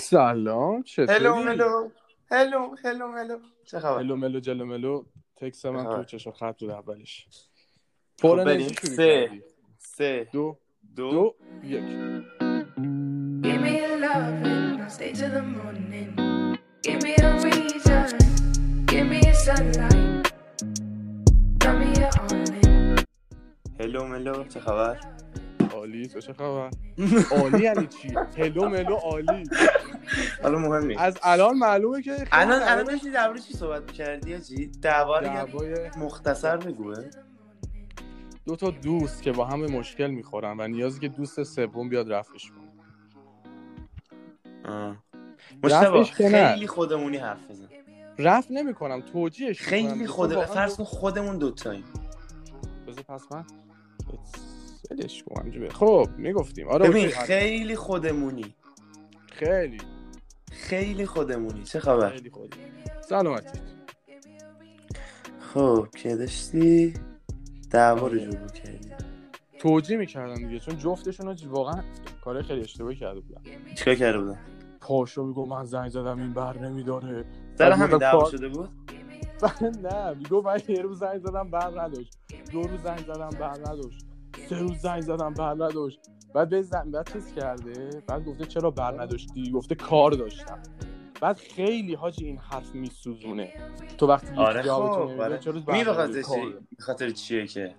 سلام 0.00 0.82
چطوری؟ 0.82 1.14
هلو 1.14 1.34
هلو 1.34 1.90
هلو 2.30 2.76
هلو 2.84 3.12
هلو 3.12 3.38
چه 3.64 3.80
خبر 3.80 4.00
هلو 4.00 4.16
ملو 4.16 4.40
جلو 4.40 4.64
ملو 4.66 5.04
تکس 5.36 5.66
من 5.66 5.84
تو. 5.84 6.04
چشم 6.04 6.30
خط 6.30 6.60
بود 6.60 6.70
اولش 6.70 7.26
پر 8.18 8.44
بریم. 8.44 8.48
انرژی 8.48 8.74
شروع 8.74 8.96
سه. 8.96 9.30
سه 9.78 10.28
دو 10.32 10.58
دو, 10.96 11.10
دو 11.10 11.34
یک 11.62 11.82
Give 13.46 13.60
me 13.66 13.74
a 13.88 13.92
loving, 14.04 14.80
I'll 14.82 14.90
stay 14.96 15.12
till 15.18 15.30
the 15.38 15.44
morning. 15.58 16.10
Give 16.86 17.00
me 17.06 17.12
a 17.28 17.30
reason, 17.46 18.08
give 18.90 19.06
me 19.12 19.20
a 19.32 19.34
sunlight. 19.46 20.26
Tell 21.60 21.76
me 21.80 21.88
you're 21.98 22.16
on 22.24 22.48
it. 22.62 23.06
هلو 23.80 24.04
ملو 24.04 24.44
چه 24.44 24.60
خبر 24.60 25.00
عالی. 25.86 26.08
تو 26.08 26.20
چه 26.20 26.32
خبر. 26.32 26.70
عالی 27.40 27.64
یعنی 27.64 27.86
چی؟ 27.86 28.14
هلو 28.38 28.68
ملو 28.68 28.94
عالی. 28.94 29.44
حالا 30.42 30.58
مهم 30.58 30.86
نیست 30.86 31.00
از 31.00 31.18
الان 31.22 31.58
معلومه 31.58 32.02
که 32.02 32.26
الان 32.32 32.62
الان 32.62 32.84
داشتی 32.84 33.10
درباره 33.10 33.40
چی 33.40 33.54
صحبت 33.54 33.92
کردی 33.92 34.34
آجی 34.34 34.66
دعوا 34.66 35.20
دعوای 35.20 35.90
مختصر 35.98 36.56
بگوه 36.56 37.10
دو 38.44 38.56
تا 38.56 38.70
دوست 38.70 39.22
که 39.22 39.32
با 39.32 39.44
هم 39.44 39.60
به 39.60 39.66
مشکل 39.66 40.06
می‌خورن 40.06 40.60
و 40.60 40.68
نیازی 40.68 41.00
که 41.00 41.08
دوست 41.08 41.42
سوم 41.42 41.88
بیاد 41.88 42.12
رفعش 42.12 42.50
کنه. 42.50 42.66
مشتبه. 45.62 46.04
خیلی 46.04 46.66
خودمونی 46.66 47.16
حرف 47.16 47.50
بزن. 47.50 47.68
رفع 48.18 48.54
نمی‌کنم 48.54 49.00
توجیهش 49.00 49.60
خیلی. 49.60 50.06
خود 50.06 50.44
فرض 50.44 50.76
کن 50.76 50.84
خودمون 50.84 51.38
دوتاییم. 51.38 51.84
بذار 52.88 53.02
پس 53.02 53.22
من. 53.32 53.44
ولش 54.90 55.22
کن. 55.22 55.68
خب 55.68 56.08
می‌گفتیم. 56.16 56.68
آره 56.68 56.88
ببین. 56.88 57.08
خیلی 57.08 57.76
خودمونی. 57.76 58.54
خیلی. 59.32 59.78
خیلی 60.52 61.06
خودمونی. 61.06 61.62
چه 61.62 61.80
خبر؟ 61.80 62.10
خیلی 62.10 62.32
سلامتی 63.08 63.58
خب 65.54 65.88
که 65.96 66.16
داشتی؟ 66.16 66.94
دعوا 67.70 68.06
رو 68.06 68.18
جور 68.18 68.52
کردی 68.52 68.90
توجیه 69.58 69.96
می‌کردم 69.96 70.34
دیگه 70.34 70.58
چون 70.58 70.78
جفتشون 70.78 71.36
واقعا 71.46 71.82
کار 72.24 72.42
خیلی 72.42 72.60
اشتباهی 72.60 72.96
کرده 72.96 73.20
بودن. 73.20 73.40
چیکار 73.74 73.94
کرده 73.94 74.18
بودن؟ 74.18 74.38
پاشو 74.80 75.24
میگو 75.24 75.46
من 75.46 75.64
زنگ 75.64 75.88
زدم 75.88 76.18
این 76.18 76.32
بر 76.32 76.58
نمیداره. 76.58 77.24
بعد 77.58 77.72
همین 77.72 77.98
دعوا 77.98 78.30
شده 78.30 78.48
بود؟ 78.48 78.70
نه 79.84 80.14
میگو 80.14 80.42
من 80.42 80.60
یه 80.68 80.82
روز 80.82 80.98
زنگ 80.98 81.18
زدم 81.18 81.50
بر 81.50 81.80
نداشت. 81.80 82.18
دو 82.52 82.62
روز 82.62 82.82
زنگ 82.82 82.98
زدم 82.98 83.30
بر 83.40 83.54
نداشت. 83.58 84.06
سه 84.48 84.58
روز 84.58 84.78
زنگ 84.78 85.00
زدم 85.00 85.34
بر 85.34 85.54
نداشت 85.54 86.00
بعد 86.34 86.48
به 86.48 86.62
زنگ 86.62 86.90
بعد 86.90 87.12
چیز 87.12 87.32
کرده؟ 87.34 88.02
بعد 88.08 88.24
گفته 88.24 88.44
چرا 88.44 88.70
بر 88.70 89.02
نداشتی؟ 89.02 89.50
گفته 89.50 89.74
کار 89.74 90.10
داشتم. 90.10 90.58
بعد 91.20 91.36
خیلی 91.36 91.94
حاجی 91.94 92.24
این 92.24 92.38
حرف 92.38 92.74
میسوزونه. 92.74 93.52
تو 93.98 94.06
وقتی 94.06 94.36
آره 94.36 94.62
خب 94.62 94.70
آره. 95.20 95.40
خاطر 96.78 97.10
چیه 97.10 97.46
که؟ 97.46 97.74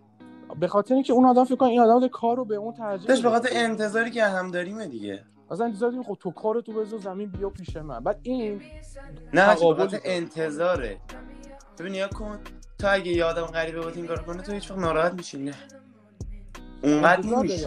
به 0.59 0.67
خاطر 0.67 0.93
اینکه 0.93 1.13
اون 1.13 1.25
آدم 1.25 1.43
فکر 1.43 1.55
کنه 1.55 1.69
این 1.69 1.79
آدم 1.79 2.07
کار 2.07 2.37
رو 2.37 2.45
به 2.45 2.55
اون 2.55 2.73
ترجیح 2.73 3.07
داشت 3.07 3.23
به. 3.23 3.29
خاطر 3.29 3.49
انتظاری 3.51 4.11
که 4.11 4.23
هم 4.23 4.51
داریمه 4.51 4.87
دیگه. 4.87 5.23
مثلا 5.51 5.65
انتظار 5.65 5.89
داریم 5.89 6.03
خب 6.03 6.17
تو 6.19 6.31
کار 6.31 6.61
تو 6.61 6.73
بذار 6.73 6.99
زمین 6.99 7.29
بیا 7.31 7.49
پیش 7.49 7.77
من. 7.77 7.99
بعد 7.99 8.19
این 8.23 8.61
نه 9.33 9.55
داره. 9.55 10.01
انتظاره. 10.05 10.97
ببین 11.79 11.93
یا 11.93 12.07
کن. 12.07 12.39
تو 12.79 12.87
اگه 12.89 13.11
یه 13.11 13.23
آدم 13.23 13.45
غریبه 13.45 13.81
باید 13.81 13.97
این 13.97 14.07
کار 14.07 14.23
کنه 14.23 14.41
تو 14.41 14.51
هیچ 14.51 14.71
وقت 14.71 14.79
ناراحت 14.79 15.13
میشی 15.13 15.37
نه 15.37 15.53
اونقدر 16.83 17.25
نمیشی 17.25 17.65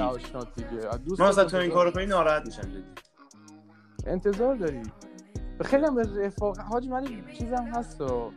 دیگه. 0.56 0.88
من 1.18 1.28
مثلا 1.28 1.44
تو 1.44 1.56
این 1.56 1.70
کارو 1.70 1.90
کنی 1.90 2.06
ناراحت 2.06 2.46
میشم 2.46 2.62
جدی. 2.62 2.84
انتظار 4.06 4.56
داری. 4.56 4.82
خیلی 5.64 5.84
هم 5.86 5.98
رفاق 5.98 6.58
حاجی 6.58 6.88
من 6.88 7.06
چیزم 7.38 7.64
هست 7.74 8.00
و 8.00 8.32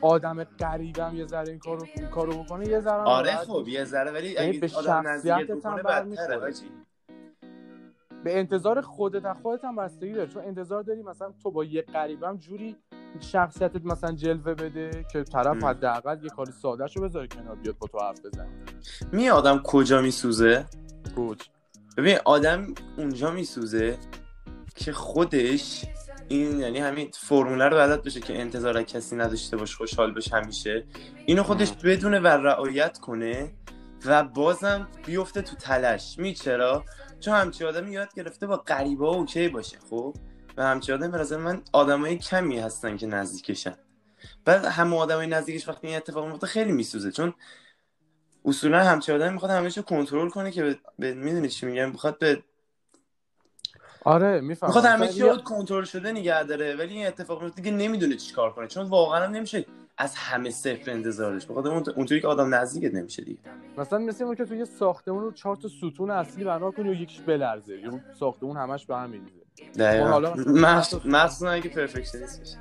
آدم 0.00 0.44
غریبم 0.44 1.12
یه 1.16 1.26
ذره 1.26 1.48
این 1.48 1.58
کارو 1.58 1.86
این 1.96 2.06
کارو 2.06 2.42
بکنه 2.42 2.68
یه 2.68 2.80
ذره 2.80 3.02
آره 3.02 3.36
خب. 3.36 3.64
یه 3.68 3.84
ذره 3.84 4.10
ولی 4.10 4.28
یعنی 4.28 4.58
به 4.58 4.66
اگه 4.66 4.76
آدم 4.76 5.06
هم 5.06 5.76
بکنه. 5.76 5.82
بدتره 5.82 6.40
حاجی. 6.40 6.70
به 8.24 8.38
انتظار 8.38 8.80
خودت 8.80 9.24
از 9.24 9.36
خودت 9.42 9.64
هم 9.64 9.76
بستگی 9.76 10.12
داره 10.12 10.28
چون 10.28 10.44
انتظار 10.44 10.82
داری 10.82 11.02
مثلا 11.02 11.32
تو 11.42 11.50
با 11.50 11.64
یه 11.64 11.82
غریبم 11.82 12.36
جوری 12.36 12.76
شخصیتت 13.20 13.84
مثلا 13.84 14.12
جلوه 14.12 14.54
بده 14.54 15.04
که 15.12 15.22
طرف. 15.22 15.64
حداقل 15.64 16.24
یه 16.24 16.30
کاری 16.30 16.52
ساده 16.52 16.86
شو 16.86 17.00
بذاره 17.00 17.26
کنار 17.26 17.56
بیاد 17.56 17.78
با 17.78 17.86
تو 17.86 17.98
حرف 17.98 18.20
بزنه. 18.26 18.48
می 19.12 19.28
آدم 19.28 19.58
کجا 19.64 20.00
میسوزه؟ 20.00 20.66
کوچ. 21.14 21.42
ببین 21.96 22.18
آدم 22.24 22.74
اونجا 22.96 23.30
میسوزه 23.30 23.98
که 24.74 24.92
خودش 24.92 25.84
این 26.28 26.60
یعنی 26.60 26.78
همین 26.78 27.10
فرموله 27.14 27.64
رو 27.64 27.76
بلد 27.76 28.02
بشه 28.02 28.20
که 28.20 28.40
انتظار 28.40 28.82
کسی 28.82 29.16
نداشته 29.16 29.56
باش 29.56 29.76
خوشحال 29.76 30.14
باش 30.14 30.32
همیشه. 30.32 30.84
اینو 31.26 31.42
خودش 31.42 31.72
بدونه 31.72 32.20
و 32.20 32.26
رعایت 32.26 32.98
کنه 32.98 33.52
و 34.06 34.24
بازم 34.24 34.88
بیفته 35.06 35.42
تو 35.42 35.56
تلش 35.56 36.18
می 36.18 36.34
چرا؟ 36.34 36.84
چون 37.20 37.34
همچی 37.34 37.64
آدمی 37.64 37.92
یاد 37.92 38.14
گرفته 38.14 38.46
با 38.46 38.56
غریبه 38.56 39.06
ها 39.06 39.12
اوکی 39.14 39.48
باشه 39.48 39.78
خب؟ 39.90 40.14
و 40.56 40.60
آدم 40.62 41.10
به 41.10 41.18
نظر 41.18 41.36
من 41.36 41.62
آدمای 41.72 42.18
کمی 42.18 42.58
هستن 42.58 42.96
که 42.96 43.06
نزدیکشن. 43.06 43.76
بعد 44.44 44.64
همه 44.64 44.96
آدمای 44.96 45.26
نزدیکش 45.26 45.68
وقتی 45.68 45.86
این 45.86 45.96
اتفاق 45.96 46.26
میفته 46.26 46.46
خیلی 46.46 46.72
میسوزه 46.72 47.12
چون 47.12 47.34
اصولا 48.44 48.84
همچی 48.84 49.12
آدم 49.12 49.32
می‌خواد 49.32 49.50
همیشه 49.50 49.82
کنترل 49.82 50.30
کنه 50.30 50.50
که 50.50 50.62
به, 50.62 50.78
به 50.98 51.14
می‌دونی 51.14 51.48
چی 51.48 51.66
میگم؟ 51.66 51.90
می‌خواد 51.90 52.18
به 52.18 52.42
آره 54.04 54.40
می‌فهمم. 54.40 54.68
می‌خواد 54.70 54.84
همه 54.84 55.08
چی 55.08 55.42
کنترل 55.44 55.84
شده 55.84 56.12
نگه 56.12 56.42
داره 56.42 56.76
ولی 56.76 56.94
این 56.94 57.06
اتفاق 57.06 57.42
میفته 57.42 57.62
که 57.62 57.70
نمی‌دونه 57.70 58.16
چیکار 58.16 58.52
کنه. 58.52 58.66
چون 58.66 58.88
واقعا 58.88 59.26
نمیشه 59.26 59.66
از 59.98 60.14
همه 60.14 60.50
صفر 60.50 60.90
انتظار 60.90 61.32
داشت 61.32 61.48
بخاطر 61.48 61.68
اون 61.68 61.84
اونطوری 61.96 62.20
که 62.20 62.26
آدم 62.28 62.54
نزدیکت 62.54 62.94
نمیشه 62.94 63.22
دیگه. 63.24 63.38
مثلا 63.78 63.98
مثل 63.98 64.24
اینه 64.24 64.36
که 64.36 64.44
تو 64.44 64.54
یه 64.54 64.64
ساختمون 64.64 65.22
رو 65.22 65.32
چهار 65.32 65.56
تا 65.56 65.68
ستون 65.68 66.10
اصلی 66.10 66.44
بنا 66.44 66.70
کنی 66.70 66.88
و 66.88 66.94
یکیش 66.94 67.20
بلرزه. 67.20 67.76
یا 67.78 68.00
ساختمون 68.18 68.56
همش 68.56 68.86
به 68.86 68.96
هم 68.96 69.10
میریزه. 69.10 69.30
دقیقاً. 69.78 70.08
حالا- 70.08 70.34
مخص- 70.34 71.06
مخصوصا 71.06 71.50
اگه 71.50 71.70
پرفکشنیست 71.70 72.40
بشه. 72.40 72.56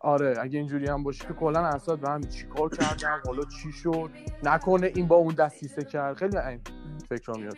آره 0.00 0.34
اگه 0.40 0.58
اینجوری 0.58 0.86
هم 0.88 1.02
باشه 1.02 1.24
که 1.28 1.34
کلا 1.34 1.60
اعصاب 1.66 2.00
به 2.00 2.08
هم 2.08 2.20
چیکار 2.22 2.68
کردم 2.70 3.20
حالا 3.26 3.42
چی 3.62 3.72
شد؟ 3.72 4.10
نکنه 4.42 4.92
این 4.96 5.06
با 5.08 5.16
اون 5.16 5.34
دستیسه 5.34 5.84
کرد. 5.84 6.16
خیلی 6.16 6.38
این 6.38 6.60
فکر 7.08 7.32
میاد 7.38 7.56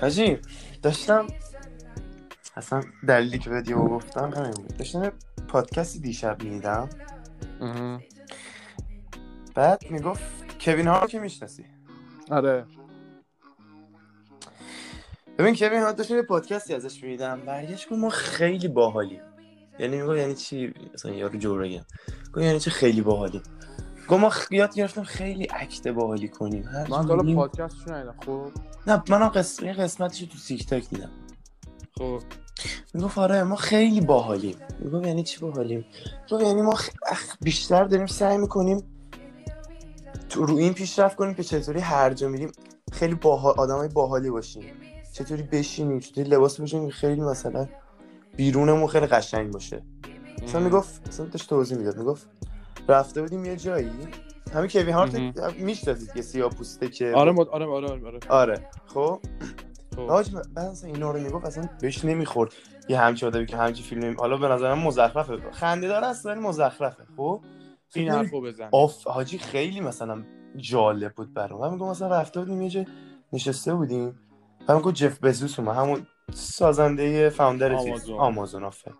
حاجی 0.00 0.38
داشتم 0.82 1.26
اصلا 2.56 2.82
دلیلی 3.08 3.38
که 3.38 3.50
بهت 3.50 3.68
یهو 3.70 3.88
گفتم 3.88 4.30
همین 4.36 4.50
بود. 4.50 4.76
داشتم 4.76 5.04
یه 5.04 5.12
پادکستی 5.48 6.00
دیشب 6.00 6.42
می‌دیدم. 6.42 6.88
بعد 9.58 9.90
می‌گفت 9.90 10.22
کوین 10.60 10.86
هارت 10.86 11.10
که 11.10 11.18
می‌شناسی. 11.20 11.64
آره. 12.30 12.66
ببین 15.38 15.56
کوین 15.56 15.80
هارت 15.82 15.96
داشتم 15.96 16.16
یه 16.16 16.22
پادکستی 16.22 16.74
ازش 16.74 17.02
می‌دیدم. 17.02 17.40
برگشت 17.46 17.88
گفت 17.88 17.98
ما 17.98 18.08
خیلی 18.10 18.68
باحالیم. 18.68 19.20
یعنی 19.78 20.02
میگه 20.02 20.18
یعنی 20.18 20.34
چی؟ 20.34 20.74
مثلا 20.94 21.12
یارو 21.12 21.38
جو 21.38 21.58
رگن 21.58 21.84
گفت 22.32 22.44
یعنی 22.44 22.60
چه 22.60 22.70
خیلی 22.70 23.00
باحالیم؟ 23.00 23.42
گفت 24.08 24.20
ما 24.20 24.32
یاد 24.50 24.74
گرفتم 24.74 25.02
خیلی 25.02 25.48
اکت 25.50 25.88
باحالی 25.88 26.28
کنیم. 26.28 26.64
هر 26.64 26.90
من 26.90 27.04
حالا 27.08 27.34
پادکستشون 27.34 27.94
ندیدم 27.94 28.14
خب؟ 28.26 28.50
نه 28.86 29.02
منم 29.08 29.28
قسم 29.28 29.72
قسمتش 29.72 30.20
تو 30.20 30.38
تیک 30.46 30.66
تاک 30.66 30.88
دیدم. 30.90 31.10
خب. 31.98 32.20
می‌گفت 32.94 33.18
آره 33.18 33.42
ما 33.42 33.56
خیلی 33.56 34.00
باحالیم. 34.00 34.56
می‌گفت 34.78 35.06
یعنی 35.06 35.22
چی 35.22 35.40
باحالیم؟ 35.40 35.84
می‌گفت 36.22 36.44
یعنی 36.44 36.62
ما 36.62 36.74
خ- 36.74 37.12
اخ- 37.12 37.36
بیشتر 37.40 37.84
داریم 37.84 38.06
سعی 38.06 38.38
می‌کنیم 38.38 38.97
تو 40.28 40.46
رو 40.46 40.56
این 40.56 40.74
پیشرفت 40.74 41.16
کنیم 41.16 41.34
که 41.34 41.42
چطوری 41.42 41.80
هر 41.80 42.14
جا 42.14 42.28
میریم 42.28 42.52
خیلی 42.92 43.14
باحال 43.14 43.54
آدمای 43.58 43.88
باحالی 43.88 44.30
باشیم. 44.30 44.64
چطوری 45.12 45.42
بشینیم 45.42 46.00
چطوری 46.00 46.28
لباس 46.28 46.54
بپوشیم 46.54 46.86
که 46.86 46.92
خیلی 46.92 47.20
مثلا 47.20 47.68
بیرونمون 48.36 48.86
خیلی 48.86 49.06
قشنگ 49.06 49.52
باشه. 49.52 49.82
مثلا 50.42 50.60
می‌گفت 50.60 51.08
مثلا 51.08 51.26
داشت 51.26 51.48
توضیح 51.48 51.78
می‌داد 51.78 51.96
می‌گفت 51.96 52.28
رفته 52.88 53.22
بودیم 53.22 53.44
یه 53.44 53.56
جایی. 53.56 53.90
همین 54.54 54.70
کوین 54.70 54.94
هارت 54.94 55.14
می‌شناسید 55.58 56.12
که 56.12 56.22
سیاه 56.22 56.50
پوسته 56.50 56.88
که 56.88 57.12
آره 57.16 57.32
مد... 57.32 57.48
آره 57.48 57.66
آره 57.66 57.88
آره 57.90 58.18
آره. 58.28 58.68
خب؟ 58.86 59.20
خب. 59.96 60.08
حاج 60.08 60.30
بعد 60.30 60.58
اصلا 60.58 60.90
اینا 60.90 61.10
رو 61.10 61.20
می‌گفت 61.20 61.44
اصلا 61.44 61.68
بهش 61.80 62.04
نمی‌خورد. 62.04 62.52
یه 62.88 63.00
همچی 63.00 63.26
آدمی 63.26 63.46
که 63.46 63.56
همچی 63.56 63.82
فیلم 63.82 64.16
حالا 64.18 64.36
به 64.36 64.48
نظر 64.48 64.74
من 64.74 64.82
مزخرفه. 64.82 65.38
خنده 65.52 65.88
داره 65.88 66.06
است 66.06 66.26
ولی 66.26 66.40
مزخرفه. 66.40 67.02
خب؟ 67.16 67.40
این 67.94 68.08
حرفو 68.08 68.40
بزن 68.40 68.68
آف 68.72 69.06
حاجی 69.06 69.38
خیلی 69.38 69.80
مثلا 69.80 70.24
جالب 70.56 71.14
بود 71.14 71.34
برام. 71.34 71.60
من 71.60 71.72
میگم 71.72 71.88
مثلا 71.88 72.20
رفته 72.20 72.40
بودیم 72.40 72.62
یه 72.62 72.70
جا 72.70 72.84
نشسته 73.32 73.74
بودیم. 73.74 74.18
و 74.68 74.76
میگم 74.76 74.90
جف 74.90 75.20
بزوس 75.20 75.58
اومد. 75.58 75.76
همون 75.76 76.06
سازنده 76.32 77.30
فاوندر 77.30 77.72
آمازون. 77.72 78.18
آمازون 78.18 78.64
آفر 78.64 78.92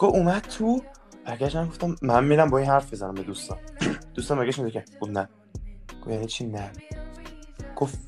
گفت 0.00 0.14
اومد 0.14 0.42
تو. 0.42 0.82
برگشت 1.24 1.56
من 1.56 1.66
گفتم 1.66 1.96
من 2.02 2.24
میرم 2.24 2.50
با 2.50 2.58
این 2.58 2.66
حرف 2.66 2.92
بزنم 2.92 3.14
به 3.14 3.22
دوستان. 3.22 3.58
دوستان 4.14 4.38
برگشت 4.38 4.58
میگه 4.58 4.84
گفت 5.00 5.12
نه. 5.12 5.28
گفت 6.00 6.10
یعنی 6.10 6.26
چی 6.26 6.46
نه؟ 6.46 6.72
گفت 7.76 7.98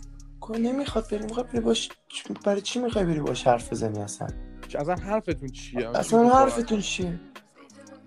گفت 0.41 0.61
نمی‌خواد 0.61 1.11
بری 1.11 1.25
می‌خواد 1.25 1.51
بری 1.51 1.61
باش. 1.61 1.89
برای 2.45 2.61
چی 2.61 2.79
می‌خوای 2.79 3.05
بری 3.05 3.21
باش 3.21 3.47
حرف 3.47 3.73
بزنی 3.73 3.99
اصلا؟ 4.03 4.29
اصلا 4.75 4.95
حرفتون 4.95 5.49
چیه؟ 5.49 5.89
اصلا 5.89 6.29
حرفتون 6.29 6.81
چیه؟ 6.81 7.21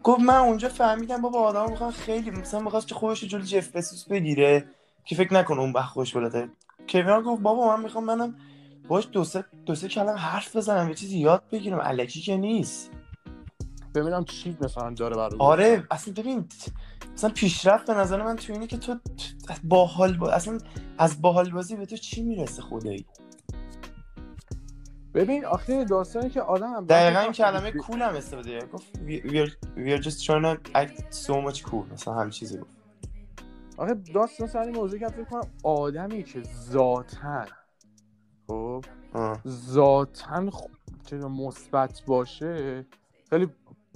گفت 0.04 0.20
من 0.20 0.38
اونجا 0.38 0.70
فهمیدم 0.70 1.22
بابا 1.22 1.40
آدم 1.40 1.70
می‌خوان 1.70 1.92
خیلی 1.92 2.32
مثلا 2.32 2.60
می‌خواست 2.60 2.88
که 2.88 2.96
خودش 2.96 3.24
رو 3.24 3.28
جلوی 3.28 3.48
جف 3.48 3.72
بسوس 3.72 4.08
بگیره 4.08 4.66
که 5.06 5.16
فکر 5.16 5.34
نکنه 5.34 5.60
اون 5.60 5.72
وقت 5.72 5.90
خوش 5.90 6.16
بلاته 6.16 6.50
کوین 6.90 7.22
گفت 7.22 7.42
بابا 7.42 7.78
من 7.78 7.84
می‌خوام 7.84 8.04
منم 8.04 8.36
باش 8.88 9.08
دو 9.12 9.24
سه 9.24 9.46
دو 9.66 9.76
سه 9.76 9.88
کلم 9.88 10.16
حرف 10.16 10.56
بزنم 10.56 10.90
یه 10.90 10.96
چیزی 10.96 11.20
یاد 11.20 11.44
بگیرم. 11.52 11.80
الکی 11.84 12.22
که 12.22 12.38
نیست. 12.38 12.92
ببینم 13.96 14.26
چی 14.26 14.58
مثلا 14.62 14.94
داره 14.94 15.16
برای 15.16 15.36
آره 15.40 15.88
اصلا 15.92 16.14
ببین 16.14 16.46
اصلا 17.14 17.30
پیشرفت 17.30 17.88
به 17.88 17.94
نظر 17.94 18.24
من 18.24 18.36
تو 18.36 18.54
اینه 18.54 18.68
که 18.68 18.78
تو 18.78 19.00
باحال 19.64 20.18
با... 20.18 20.32
اصلا 20.32 20.58
از 20.98 21.22
باحال 21.22 21.50
بازی 21.50 21.76
به 21.76 21.86
تو 21.86 21.98
چی 21.98 22.24
می‌رسه 22.24 22.62
خدایی؟ 22.62 23.06
ببین 25.14 25.46
آخه 25.46 25.86
داستانی 25.86 26.30
که 26.30 26.42
آدم 26.42 26.74
هم 26.74 26.86
دقیقا 26.86 27.20
این 27.20 27.32
کلمه 27.32 27.72
کول 27.72 28.02
هم 28.02 28.16
استفاده. 28.16 28.60
گفت 28.74 28.94
we, 29.08 29.98
are, 29.98 30.02
just 30.02 30.26
trying 30.26 30.44
to 30.44 30.72
act 30.76 31.14
so 31.14 31.34
much 31.48 31.64
cool 31.64 31.94
مثلا 31.94 32.14
همین 32.14 32.30
چیزی 32.30 32.58
گفت 32.58 32.78
آخه 33.78 33.94
داستان 33.94 34.48
سر 34.48 34.60
این 34.60 34.76
موضوع 34.76 35.00
که 35.00 35.08
فکر 35.08 35.24
کنم 35.24 35.52
آدمی 35.64 36.24
که 36.24 36.44
ذاتن 36.44 37.46
خب. 38.48 38.86
ذاتن. 39.48 40.50
چه 41.06 41.18
مثبت 41.18 42.02
باشه 42.08 42.86
خیلی 43.30 43.48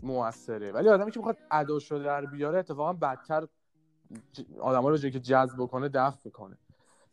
موثره 0.03 0.71
ولی 0.71 0.89
آدمی 0.89 1.11
که 1.11 1.19
می‌خواد 1.19 1.37
اداشو 1.51 1.99
در 1.99 2.25
بیاره 2.25 2.59
اتفاقا 2.59 2.93
بدتر. 2.93 3.47
آدما 4.59 4.89
رو 4.89 4.97
که 4.97 5.19
جذب 5.19 5.55
بکنه 5.59 5.89
دفع 5.89 6.19
می‌کنه 6.25 6.57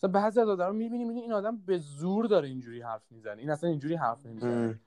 مثلا 0.04 0.20
بعضی 0.20 0.40
از 0.40 0.48
آدما 0.48 0.72
می‌بینی 0.72 1.04
می‌بینی 1.04 1.20
این 1.20 1.32
آدم 1.32 1.56
به 1.66 1.78
زور 1.78 2.26
داره 2.26 2.48
اینجوری 2.48 2.82
حرف 2.82 3.02
می‌زنه. 3.12 3.40
این 3.40 3.50
اصلا 3.50 3.70
اینجوری 3.70 3.94
حرف 3.94 4.26
نمی‌زنه. 4.26 4.80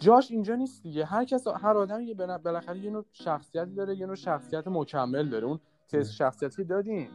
جاش 0.00 0.30
اینجا 0.30 0.54
نیست 0.54 0.82
دیگه. 0.82 1.04
هر 1.04 1.24
کس 1.24 1.46
هر 1.48 1.76
آدمی 1.76 2.04
یه 2.04 2.14
بالاخره 2.14 2.78
یه 2.78 2.90
نوع 2.90 3.04
شخصیتی 3.12 3.74
داره 3.74 3.96
یه 3.96 4.06
نوع 4.06 4.14
شخصیت 4.14 4.68
مکمل 4.68 5.28
داره. 5.28 5.46
اون 5.46 5.60
تست 5.88 6.12
شخصیتی 6.12 6.64
دادیم. 6.64 7.08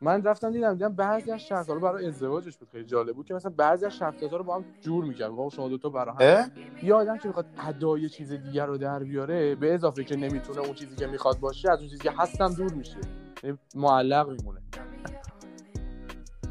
من 0.00 0.22
رفتم 0.22 0.50
دیدم 0.50 0.72
دیدم 0.72 0.92
بعضی 0.92 1.32
از 1.32 1.40
شخص 1.40 1.70
رو 1.70 1.80
برای 1.80 2.06
ازدواجش 2.06 2.56
بود 2.56 2.68
خیلی 2.68 2.84
جالب 2.84 3.16
بود 3.16 3.26
که 3.26 3.34
مثلا 3.34 3.52
بعضی 3.56 3.86
از 3.86 3.96
شخصیت‌ها 3.96 4.36
رو 4.36 4.44
با 4.44 4.56
هم 4.56 4.64
جور 4.80 5.04
می‌کرد 5.04 5.30
واقعا 5.30 5.48
شما 5.48 5.68
دو 5.68 5.78
تا 5.78 5.88
برای 5.88 6.34
هم؟ 6.36 6.50
یه 6.82 6.94
آدم 6.94 7.18
که 7.18 7.28
می‌خواد 7.28 7.46
ادای 7.58 8.08
چیز 8.08 8.32
دیگر 8.32 8.66
رو 8.66 8.78
در 8.78 8.98
بیاره 8.98 9.54
به 9.54 9.74
اضافه 9.74 10.04
که 10.04 10.16
نمی‌تونه 10.16 10.58
اون 10.60 10.74
چیزی 10.74 10.96
که 10.96 11.06
می‌خواد 11.06 11.40
باشه 11.40 11.70
از 11.70 11.78
اون 11.78 11.88
چیزی 11.88 12.02
که 12.02 12.10
هستم 12.10 12.54
دور 12.54 12.72
میشه. 12.72 12.98
یعنی 13.42 13.58
معلق 13.74 14.28
میمونه. 14.30 14.60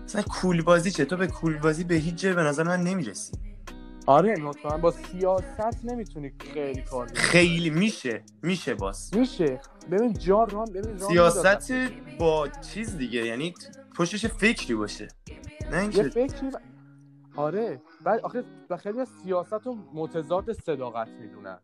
مثلا 0.08 0.22
کول 0.22 0.62
بازی 0.62 0.92
چه؟ 0.92 1.06
تو 1.06 1.18
به 1.18 1.28
کول 1.28 1.58
بازی 1.58 1.84
به 1.84 1.96
هیچ 1.96 2.16
جای 2.16 2.34
به 2.34 2.44
نظر 2.44 2.64
من 2.64 2.82
نمی‌رسی. 2.82 3.38
آره 4.06 4.36
مطمئن 4.36 4.82
با 4.82 4.92
سیاست 4.92 5.86
نمی‌تونی 5.86 6.34
خیلی 6.54 6.82
کار 6.82 7.06
کنی. 7.08 7.16
خیلی 7.16 7.70
میشه. 7.70 8.24
میشه 8.44 8.76
باز. 8.76 9.16
میشه. 9.18 9.60
ببین 9.92 10.14
جا 10.14 10.44
رام 10.44 10.66
ببین 10.66 11.00
رام 11.00 11.12
سیاست. 11.12 11.72
با 12.20 12.48
چیز 12.48 12.98
دیگه. 12.98 13.26
یعنی 13.26 13.54
پشتش 13.96 14.26
فکری 14.26 14.76
باشه. 14.76 15.08
نه 15.72 15.76
یه 15.76 15.82
اینکه 15.82 16.04
فکری 16.04 16.50
ب- 16.50 16.62
آره. 17.36 17.82
بعد 18.04 18.20
آخه 18.20 18.44
و 18.70 18.78
خیلی 18.78 19.06
سیاست 19.24 19.54
رو 19.54 19.78
متضاد 19.94 20.54
صداقت 20.54 21.08
می‌دونن. 21.08 21.58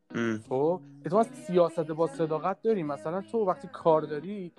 خب؟ 0.50 0.82
اتفاقا 1.06 1.24
سیاست 1.48 1.80
با 1.80 2.08
صداقت 2.08 2.62
داریم 2.62 2.88
مثلا 2.88 3.22
تو 3.22 3.38
وقتی 3.38 3.68
کار 3.74 4.02
داری 4.02 4.52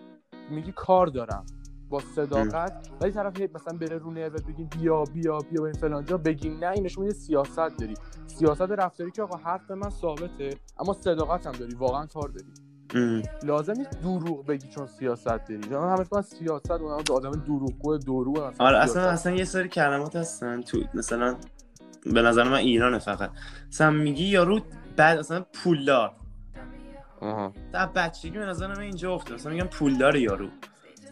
میگی 0.51 0.73
کار 0.77 1.07
دارم. 1.07 1.47
با 1.95 2.01
صداقت. 2.01 2.89
ولی 3.01 3.13
طرف 3.13 3.41
هی 3.41 3.49
مثلا 3.55 3.79
بره 3.79 3.99
رو 3.99 4.11
نرو 4.11 4.31
بگی 4.31 4.65
بیا 4.65 5.05
بیا 5.05 5.39
بیا 5.39 5.63
بریم 5.63 5.73
فلان 5.75 6.05
جا 6.05 6.17
بگی 6.17 6.49
نه 6.49 6.69
این 6.69 6.85
نشون 6.85 7.05
میده 7.05 7.15
سیاست 7.15 7.77
داری. 7.79 7.95
سیاست 8.27 8.61
رفتاری 8.61 9.11
که 9.11 9.23
آقا 9.23 9.37
حرف 9.37 9.71
من 9.71 9.91
ثابته 9.91 10.51
اما 10.81 10.93
صداقت 10.93 11.47
هم 11.47 11.53
داری 11.53 11.75
واقعا 11.75 12.07
کار 12.07 12.29
داری. 12.29 13.23
لازم 13.43 13.73
نیست 13.73 13.91
دروغ 14.03 14.47
بگی 14.47 14.69
چون 14.69 14.87
سیاست 14.87 15.27
داری. 15.27 15.61
چون 15.61 15.73
همه 15.73 16.05
فکر 16.05 16.23
سیاست 16.23 16.71
اون 16.71 16.93
آدم 16.93 17.31
دروغگو 17.31 17.99
درو 17.99 18.33
مثلا 18.33 18.67
آره. 18.67 18.79
اصلا 18.79 19.03
اصلا 19.03 19.33
یه 19.33 19.45
سری 19.45 19.69
کلمات 19.69 20.17
هستن 20.17 20.63
تو 20.63 20.79
مثلا 20.95 21.37
به 22.13 22.23
نظر 22.23 22.45
من 22.45 22.55
ایرانه 22.55 22.99
فقط. 22.99 23.31
مثلا 23.69 23.91
میگی 23.91 24.25
یارو 24.25 24.61
بعد 24.97 25.19
مثلا 25.19 25.45
پولدار. 25.65 26.13
آها. 27.21 27.53
در 27.73 27.87
بچگی 27.87 28.39
به 28.39 28.47
نظر 28.47 28.67
من 28.67 28.81
اینجا 28.81 29.15
افتاد 29.15 29.35
مثلا 29.35 29.53
میگن 29.53 29.67
پولدار 29.67 30.17
یارو 30.17 30.49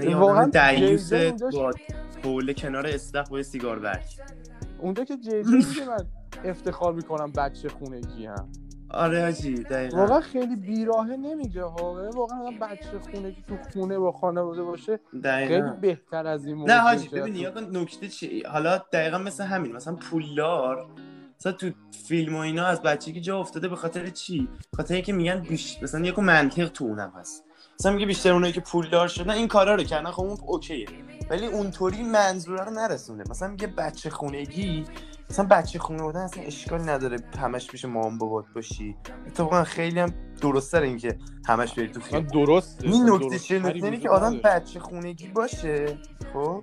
واقعا 0.00 0.50
اونجاش- 1.28 1.54
با 1.54 1.72
حوله 2.24 2.54
کنار 2.54 2.86
استخ 2.86 3.28
با 3.28 3.42
سیگار 3.42 3.78
برگ. 3.78 4.04
اونجا 4.78 5.04
که 5.04 5.16
میگه 5.24 5.66
من 5.88 6.06
افتخار 6.44 6.94
می‌کنم 6.94 7.32
بچه 7.32 7.68
خونگی 7.68 8.26
هم 8.26 8.48
آره 8.90 9.22
حاجی 9.22 9.54
دقیقا. 9.54 9.96
واقعا 9.98 10.20
خیلی 10.20 10.56
بیراهه 10.56 11.16
نمیگه 11.16 11.62
ها 11.64 12.10
واقعا 12.14 12.50
بچه 12.60 12.98
خونگی 13.12 13.44
تو 13.48 13.56
خونه 13.72 13.98
با 13.98 14.12
خانواده 14.12 14.62
باشه 14.62 15.00
خیلی 15.10 15.22
دقیقا 15.22 15.76
بهتر 15.80 16.26
از 16.26 16.46
این 16.46 16.64
نه 16.70 16.78
حاجی 16.80 17.08
که 17.08 17.16
ببین 17.20 17.34
تو- 17.34 17.40
یا 17.40 17.50
نکته 17.82 18.08
چی؟ 18.08 18.42
حالا 18.42 18.78
دقیقا 18.92 19.18
مثل 19.18 19.44
همین 19.44 19.72
مثلا 19.72 19.94
پولدار 19.94 20.86
مثلا 21.40 21.52
تو 21.52 21.70
فیلم 22.06 22.34
و 22.36 22.38
اینا 22.38 22.66
از 22.66 22.82
بچگی 22.82 23.20
جا 23.20 23.38
افتاده 23.40 23.68
به 23.68 23.76
خاطر 23.76 24.06
چی؟ 24.08 24.48
خاطر 24.76 24.94
اینکه 24.94 25.12
میگن 25.12 25.40
بیش... 25.40 25.82
مثلا 25.82 26.00
یک 26.06 26.18
منطق 26.18 26.68
تو 26.68 26.84
اونم 26.84 27.12
هست. 27.16 27.44
مثلا 27.80 27.92
میگه 27.92 28.06
بیشتر 28.06 28.32
اونایی 28.32 28.52
که 28.52 28.60
پولدار 28.60 29.08
شدن 29.08 29.30
این 29.30 29.48
کارا 29.48 29.74
رو 29.74 29.82
کردن 29.82 30.10
خب 30.10 30.22
اون 30.22 30.38
اوکیه. 30.46 30.86
ولی 31.30 31.46
اونطوری 31.46 32.02
منظوره 32.02 32.64
رو 32.64 32.70
نرسونه 32.70 33.24
مثلا 33.30 33.48
میگه 33.48 33.66
بچه 33.66 34.10
خونگی 34.10 34.84
مثلا 35.30 35.46
بچه 35.46 35.78
خونه 35.78 36.02
بودن 36.02 36.20
اصلا 36.20 36.42
اشکال 36.42 36.88
نداره 36.88 37.16
همش 37.38 37.66
پیش 37.66 37.84
مام 37.84 38.18
بابات 38.18 38.44
باشی. 38.54 38.96
اتفاقا 39.26 39.64
خیلی 39.64 40.00
هم 40.00 40.14
درست 40.40 40.74
این 40.74 40.98
که 40.98 41.18
همش 41.46 41.72
بری 41.72 41.88
تو 41.88 42.00
خیابون. 42.00 42.44
درسته. 42.44 42.88
این 42.88 43.10
نکته 43.10 43.28
درست. 43.28 43.44
چیه 43.44 43.96
که 43.96 44.10
آدم. 44.10 44.38
بچه 44.44 44.80
خونگی 44.80 45.28
باشه 45.28 45.98
خب؟ 46.32 46.62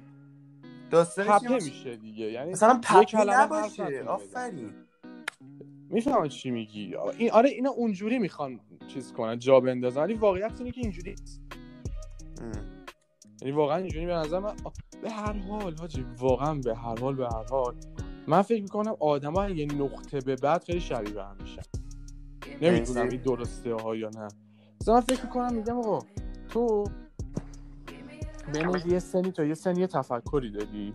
داستانش 0.91 1.63
میشه 1.63 1.95
دیگه. 1.95 2.25
یعنی 2.31 2.51
مثلا 2.51 2.81
حرف 2.85 3.15
نباشه. 3.15 4.03
آفرین. 4.07 4.73
می‌فهمم 5.89 6.27
چی 6.27 6.51
میگی. 6.51 6.95
این 7.17 7.31
آره 7.31 7.49
اینا 7.49 7.69
اونجوری 7.69 8.19
می‌خوان 8.19 8.59
چیز 8.89 9.13
کنن 9.13 9.39
جا 9.39 9.59
بندازن. 9.59 10.01
ولی 10.01 10.13
واقعیت 10.13 10.51
اینه 10.59 10.71
که 10.71 10.81
اینجوری. 10.81 11.15
یعنی 13.41 13.51
واقعا 13.55 13.77
اینجوری 13.77 14.05
به 14.05 14.13
نظر 14.13 14.39
من 14.39 14.55
به 15.01 15.11
هر 15.11 15.33
حال 15.33 15.75
حاجی 15.79 16.05
واقعا 16.19 16.53
به 16.53 16.75
هر 16.75 16.99
حال 16.99 17.15
به 17.15 17.25
هر 17.25 17.43
حال. 17.51 17.75
من 18.27 18.41
فکر 18.41 18.61
می‌کنم 18.61 18.95
آدما 18.99 19.49
یه 19.49 19.65
نقطه 19.65 20.19
به 20.19 20.35
بعد 20.35 20.63
خیلی 20.63 20.79
شبیه 20.79 21.13
به 21.13 21.23
هم 21.23 21.35
میشن. 21.41 21.61
نمی‌دونم. 22.61 23.09
این 23.09 23.21
درسته 23.21 23.73
ها 23.73 23.95
یا 23.95 24.09
نه. 24.09 24.27
مثلا 24.81 24.93
من 24.93 25.01
فکر 25.01 25.23
می‌کنم 25.23 25.53
میگم 25.53 25.77
آقا 25.77 25.99
تو 26.49 26.83
بین 28.53 28.81
یه 28.85 28.99
سنی 28.99 29.31
تا 29.31 29.43
یه 29.43 29.53
سنی 29.53 29.79
یه 29.79 29.87
تفکری 29.87 30.51
داری. 30.51 30.93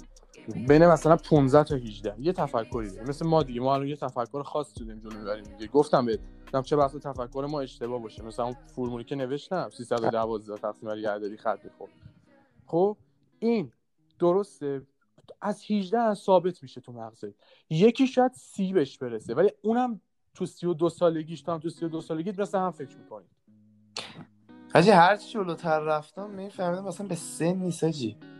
بین 0.48 0.86
مثلا 0.86 1.16
15 1.16 1.64
تا 1.64 1.74
18 1.74 2.14
یه 2.18 2.32
تفکری 2.32 2.90
داری 2.90 3.08
مثل 3.08 3.26
ما 3.26 3.42
دیگه. 3.42 3.60
ما 3.60 3.74
الان 3.74 3.88
یه 3.88 3.96
تفکر 3.96 4.42
خاص 4.42 4.78
شدیم 4.78 4.98
جلو 4.98 5.18
می‌بریم 5.18 5.44
دیگه. 5.44 5.66
گفتم 5.66 6.06
بهت 6.06 6.20
گفتم 6.46 6.62
چه 6.62 6.76
بحث 6.76 6.96
تفکر 6.96 7.46
ما 7.50 7.60
اشتباه 7.60 8.02
باشه. 8.02 8.22
مثلا 8.22 8.44
اون 8.44 8.56
فرمولی 8.76 9.04
که 9.04 9.16
نوشتم 9.16 9.70
312 9.70 10.56
تقسیم 10.56 10.88
بر 10.88 11.00
گردری 11.00 11.36
خط 11.36 11.64
می‌خورد. 11.64 11.92
خب 12.66 12.96
این 13.38 13.72
درسته. 14.18 14.82
از 15.40 15.70
18 15.70 15.98
هم 15.98 16.14
ثابت 16.14 16.62
میشه 16.62 16.80
تو 16.80 16.92
مغزت. 16.92 17.34
یکی 17.70 18.06
شاید 18.06 18.32
سی 18.32 18.72
بهش 18.72 18.98
برسه 18.98 19.34
ولی 19.34 19.50
اونم 19.62 20.00
تو 20.34 20.46
32 20.46 20.88
سالگیش 20.88 21.42
تو 21.42 21.52
هم 21.52 21.58
تو 21.58 21.70
32 21.70 22.00
سالگیت 22.00 22.38
مثل 22.38 22.58
هم 22.58 22.70
فکر 22.70 22.96
می‌کنی. 22.96 23.26
حاجی 24.74 24.90
هر 24.90 25.16
چی 25.16 25.32
جلوتر 25.32 25.80
رفتم 25.80 26.30
میفهمیدم 26.30 26.84
مثلا 26.84 27.06
به 27.06 27.14
سن 27.14 27.52
نیست 27.52 27.84
به 27.84 28.33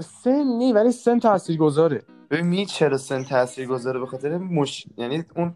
سن 0.00 0.44
نی 0.58 0.72
ولی 0.72 0.92
سن 0.92 1.18
تاثیر 1.18 1.56
گذاره 1.56 2.02
ببین 2.30 2.46
می 2.46 2.66
چرا 2.66 2.98
سن 2.98 3.24
تاثیر 3.24 3.66
گذاره 3.68 4.00
به 4.00 4.06
خاطر 4.06 4.38
مش... 4.38 4.86
یعنی 4.96 5.24
اون 5.36 5.54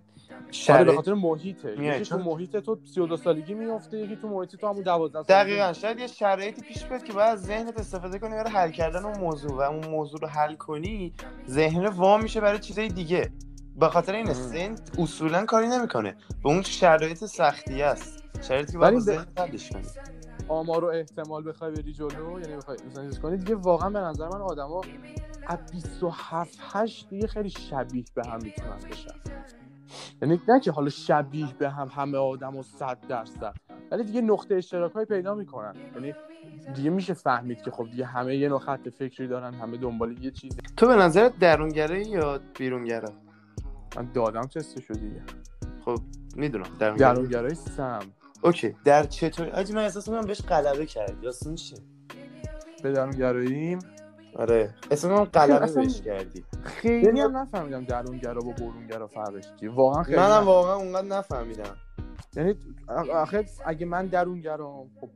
آره 0.68 0.84
به 0.84 0.92
خاطر 0.96 1.14
محیطه. 1.14 1.72
یکی 1.72 1.98
تو 1.98 2.04
چون- 2.04 2.22
محیط 2.22 2.56
تو 2.56 2.78
32 2.84 3.16
سالگی 3.16 3.54
میفته 3.54 3.98
یکی 3.98 4.16
تو 4.16 4.28
محیط 4.28 4.56
تو 4.56 4.68
همون 4.68 4.82
12 4.82 5.12
سالگی. 5.12 5.28
دقیقا 5.32 5.72
شاید 5.72 5.98
یه 5.98 6.06
شرایطی 6.06 6.62
پیش 6.62 6.84
بیاد 6.84 7.04
که 7.04 7.12
باید 7.12 7.36
ذهنت 7.36 7.80
استفاده 7.80 8.18
کنی 8.18 8.30
برای 8.30 8.50
حل 8.52 8.70
کردن 8.70 9.04
اون 9.04 9.18
موضوع 9.18 9.52
و 9.52 9.60
اون 9.60 9.86
موضوع 9.86 10.20
رو 10.20 10.28
حل 10.28 10.54
کنی 10.54 11.12
ذهن 11.48 11.86
وام 11.86 12.22
میشه 12.22 12.40
برای 12.40 12.58
چیزای 12.58 12.88
دیگه. 12.88 13.30
به 13.76 13.88
خاطر 13.88 14.14
این. 14.14 14.32
سن 14.34 14.74
اصولا 14.98 15.44
کاری 15.46 15.68
نمی‌کنه. 15.68 16.16
به 16.42 16.48
اون 16.48 16.62
شرایط 16.62 17.24
سختی 17.24 17.82
است. 17.82 18.22
شرایطی 18.42 18.72
که 18.72 18.78
باید 18.78 18.98
ذهن 18.98 19.26
حلش 19.38 19.70
کنی. 19.70 19.82
آمار 20.48 20.84
و 20.84 20.88
احتمال 20.88 21.48
بخوای 21.48 21.70
بری 21.70 21.92
جلو 21.92 22.40
یعنی 22.40 22.56
بخوای 22.56 22.76
مثلا 22.86 23.04
چیز 23.04 23.18
کنی 23.18 23.36
دیگه 23.36 23.54
واقعا 23.54 23.90
به 23.90 23.98
نظر 23.98 24.28
من 24.28 24.40
آدما 24.40 24.80
از 25.46 25.58
27 25.72 26.58
8 26.60 27.08
دیگه 27.08 27.26
خیلی 27.26 27.50
شبیه 27.50 28.04
به 28.14 28.22
هم 28.26 28.38
می‌تونن 28.42 28.76
بشن. 28.90 29.14
یعنی 30.22 30.40
نه 30.48 30.60
که 30.60 30.72
حالا 30.72 30.88
شبیه 30.88 31.54
به 31.58 31.70
هم 31.70 31.88
همه 31.88 32.18
آدم 32.18 32.56
و 32.56 32.62
100 32.62 32.98
درصد 33.08 33.54
ولی 33.90 34.04
دیگه 34.04 34.20
نقطه 34.20 34.54
اشتراک 34.54 34.92
های 34.92 35.04
پیدا 35.04 35.34
می‌کنن. 35.34 35.74
یعنی 35.94 36.14
دیگه 36.74 36.90
میشه 36.90 37.14
فهمید 37.14 37.62
که 37.62 37.70
خب 37.70 37.84
دیگه 37.90 38.04
همه 38.04 38.36
یه 38.36 38.48
نوع 38.48 38.58
خط 38.58 38.88
فکری 38.88 39.28
دارن 39.28 39.54
همه 39.54 39.76
دنبال 39.76 40.24
یه 40.24 40.30
چیزی 40.30 40.56
تو 40.76 40.86
به 40.86 40.96
نظرت 40.96 41.38
درونگره 41.38 42.08
یا 42.08 42.40
بیرونگره؟ 42.58 43.08
من 43.96 44.12
دادم 44.14 44.42
تستشو 44.42 44.94
دیگه. 44.94 45.22
خب 45.84 45.98
می‌دونم 46.36 46.66
درونگرایی 46.78 47.14
درونگرای 47.14 47.54
سم. 47.54 48.00
اوکی. 48.44 48.76
در 48.84 49.04
چطور 49.04 49.48
آجی 49.48 49.72
من 49.72 49.82
احساس 49.82 50.08
می‌کنم 50.08 50.26
بهش 50.26 50.40
غلبه 50.40 50.86
کردی. 50.86 51.20
داستان 51.22 51.54
چیه؟ 51.54 51.78
به 52.82 52.92
درونگراییم 52.92 53.78
آره. 54.36 54.74
احساس 54.90 55.10
می‌کنم 55.10 55.24
غلبه 55.24 55.62
اصلا- 55.62 55.82
بهش 55.82 56.00
کردی. 56.00 56.44
خیلی 56.64 57.20
هم 57.20 57.36
نفهمیدم 57.36 57.84
درونگرا 57.84 58.40
با 58.40 58.52
برونگرا 58.52 59.06
فرقش 59.06 59.44
چیه. 59.60 59.70
واقعا 59.70 60.02
خیلی 60.02 60.16
منم 60.16 60.26
نفهمیدم. 60.26 60.46
واقعا 60.46 60.74
اونقدر 60.74 61.06
نفهمیدم. 61.08 61.76
یعنی 62.36 62.54
آخه 63.12 63.44
اگه 63.66 63.86
من 63.86 64.06
درونگرام 64.06 64.90
خب 65.00 65.08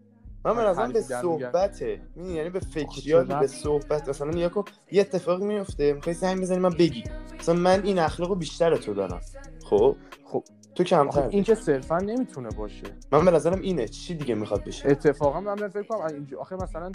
من 0.45 0.57
به 0.57 0.63
نظرم 0.63 0.93
به. 0.93 1.01
صحبته. 1.01 2.01
می‌دونی، 2.17 2.35
یعنی 2.35 2.51
به 2.51 2.61
فکریات؟ 2.61 3.27
به 3.27 3.47
صحبت. 3.47 4.09
مثلا 4.09 4.31
نیا 4.31 4.49
کن 4.49 4.65
یه 4.93 5.01
اتفاقی 5.01 5.45
میفته 5.45 5.93
می‌خوای 5.93 6.15
زنگ 6.15 6.41
بزنی 6.41 6.59
من 6.59 6.71
بگی. 6.71 7.05
مثلا 7.39 7.55
من 7.55 7.83
این 7.83 7.99
اخلاقو 7.99 8.35
بیشتر 8.35 8.77
تو 8.77 8.95
دارم. 8.95 9.21
خب؟ 9.65 9.97
خب 10.25 10.45
تو 10.79 10.85
کمتر 10.85 11.29
این 11.29 11.43
که 11.43 11.55
صرفا 11.55 11.99
نمی‌تونه 11.99 12.49
باشه. 12.51 12.87
من 13.13 13.25
به 13.25 13.31
نظرم 13.31 13.61
اینه. 13.61 13.89
چی 13.89 14.15
دیگه 14.15 14.35
می‌خواد 14.35 14.65
بشه؟ 14.65 14.89
اتفاقا 14.89 15.41
من 15.41 15.69
فکر 15.69 15.83
کنم 15.83 16.01
اینجا 16.01 16.41
آخه 16.41 16.57
مثلا 16.57 16.93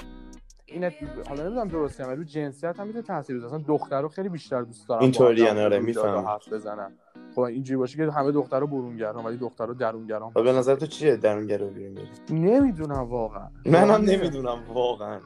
این 0.65 0.91
حالا 1.27 1.43
نمی‌دونم 1.43 1.67
درسته 1.67 2.05
ولی 2.05 2.15
رو 2.15 2.23
جنسیت 2.23 2.79
هم 2.79 2.87
می‌تونه 2.87 3.03
تاثیر 3.03 3.37
بذاره. 3.37 3.53
مثلا 3.53 3.65
دخترها 3.67 4.07
خیلی 4.07 4.29
بیشتر 4.29 4.61
دوست 4.61 4.89
دارن 4.89 5.01
اینطوری 5.01 5.47
آره، 5.47 5.79
می‌فهمم. 5.79 6.25
حرف 6.25 6.53
بزنن 6.53 6.91
خب 7.35 7.41
اینجوری 7.41 7.77
باشه 7.77 7.97
که 7.97 8.11
همه 8.11 8.31
دخترها 8.31 8.65
برونگران 8.65 9.25
ولی 9.25 9.37
دخترها 9.37 9.73
درونگران 9.73 10.31
و 10.35 10.43
به 10.43 10.51
نظر 10.51 10.75
تو 10.75 10.85
چیه 10.85 11.15
درونگرا 11.15 11.67
بیرون 11.67 11.97
میری 12.29 12.41
نمی‌دونم 12.41 13.03
واقعا. 13.03 13.47
منم 13.65 13.91
نمی‌دونم 14.05 14.63
واقعا. 14.73 15.19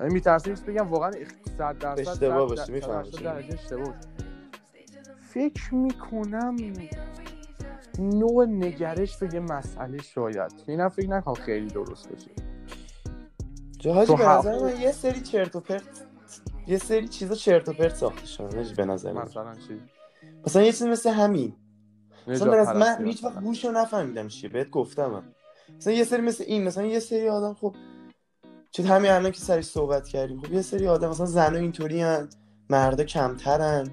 میترسم 0.00 0.54
بگم 0.66 0.88
واقعا 0.88 1.10
100 1.58 1.78
درصد 1.78 2.08
اشتباه 2.08 2.48
100 2.48 2.56
باشه، 2.56 2.72
می‌فهمم 2.72 3.04
180 3.04 3.18
چی. 3.18 3.24
درجه 3.24 3.54
اشتباه. 3.54 3.94
فکر 5.20 5.74
می‌کنم 5.74 6.56
نوع 8.00 8.46
نگرش 8.46 9.16
به 9.16 9.34
یه 9.34 9.40
مسئله 9.40 10.02
شاید. 10.02 10.52
اینم 10.66 10.88
فکر 10.88 11.08
نکنم 11.08 11.34
خیلی 11.34 11.66
درست 11.66 12.08
باشه. 12.08 12.30
جاهاجی 13.78 14.06
تو 14.06 14.16
به 14.16 14.28
نظر 14.28 14.58
من 14.58 14.80
یه 14.80 14.92
سری 14.92 15.20
چرت 15.20 15.56
و 15.56 15.60
پرت 15.60 15.82
یه 16.66 16.78
سری 16.78 17.08
چیزا 17.08 17.34
چرت 17.34 17.68
و 17.68 17.72
پرت 17.72 17.94
ساخته 17.94 18.26
شدن 18.26 18.64
به 18.76 18.84
نظر 18.84 19.12
من. 19.12 19.22
مثلا 19.22 19.54
چی؟ 19.54 19.80
مثلا 20.46 20.62
یه 20.62 20.72
چیز 20.72 20.82
مثل 20.82 21.10
همین. 21.10 21.56
مثلا 22.26 22.74
من 22.74 23.06
هیچ 23.06 23.24
وقت. 23.24 23.40
گوشو 23.40 23.70
نفهمیدم 23.70 24.28
چیه 24.28 24.50
بهت 24.50 24.70
گفتم. 24.70 25.22
مثلا 25.76 25.92
یه 25.92 26.04
سری 26.04 26.22
مثل 26.22 26.44
این 26.46 26.64
مثلا 26.64 26.86
یه 26.86 27.00
سری 27.00 27.28
آدم 27.28 27.54
خب 27.54 27.74
چه 28.70 28.82
همین 28.82 29.10
الان 29.10 29.32
که 29.32 29.40
سرش 29.40 29.64
صحبت 29.64 30.08
کردیم 30.08 30.40
خب 30.40 30.52
یه 30.52 30.62
سری 30.62 30.86
آدم 30.86 31.08
مثلا 31.08 31.26
زنا 31.26 31.58
اینطوری 31.58 32.00
هن 32.00 32.28
مردا 32.70 33.04
کمترن. 33.04 33.90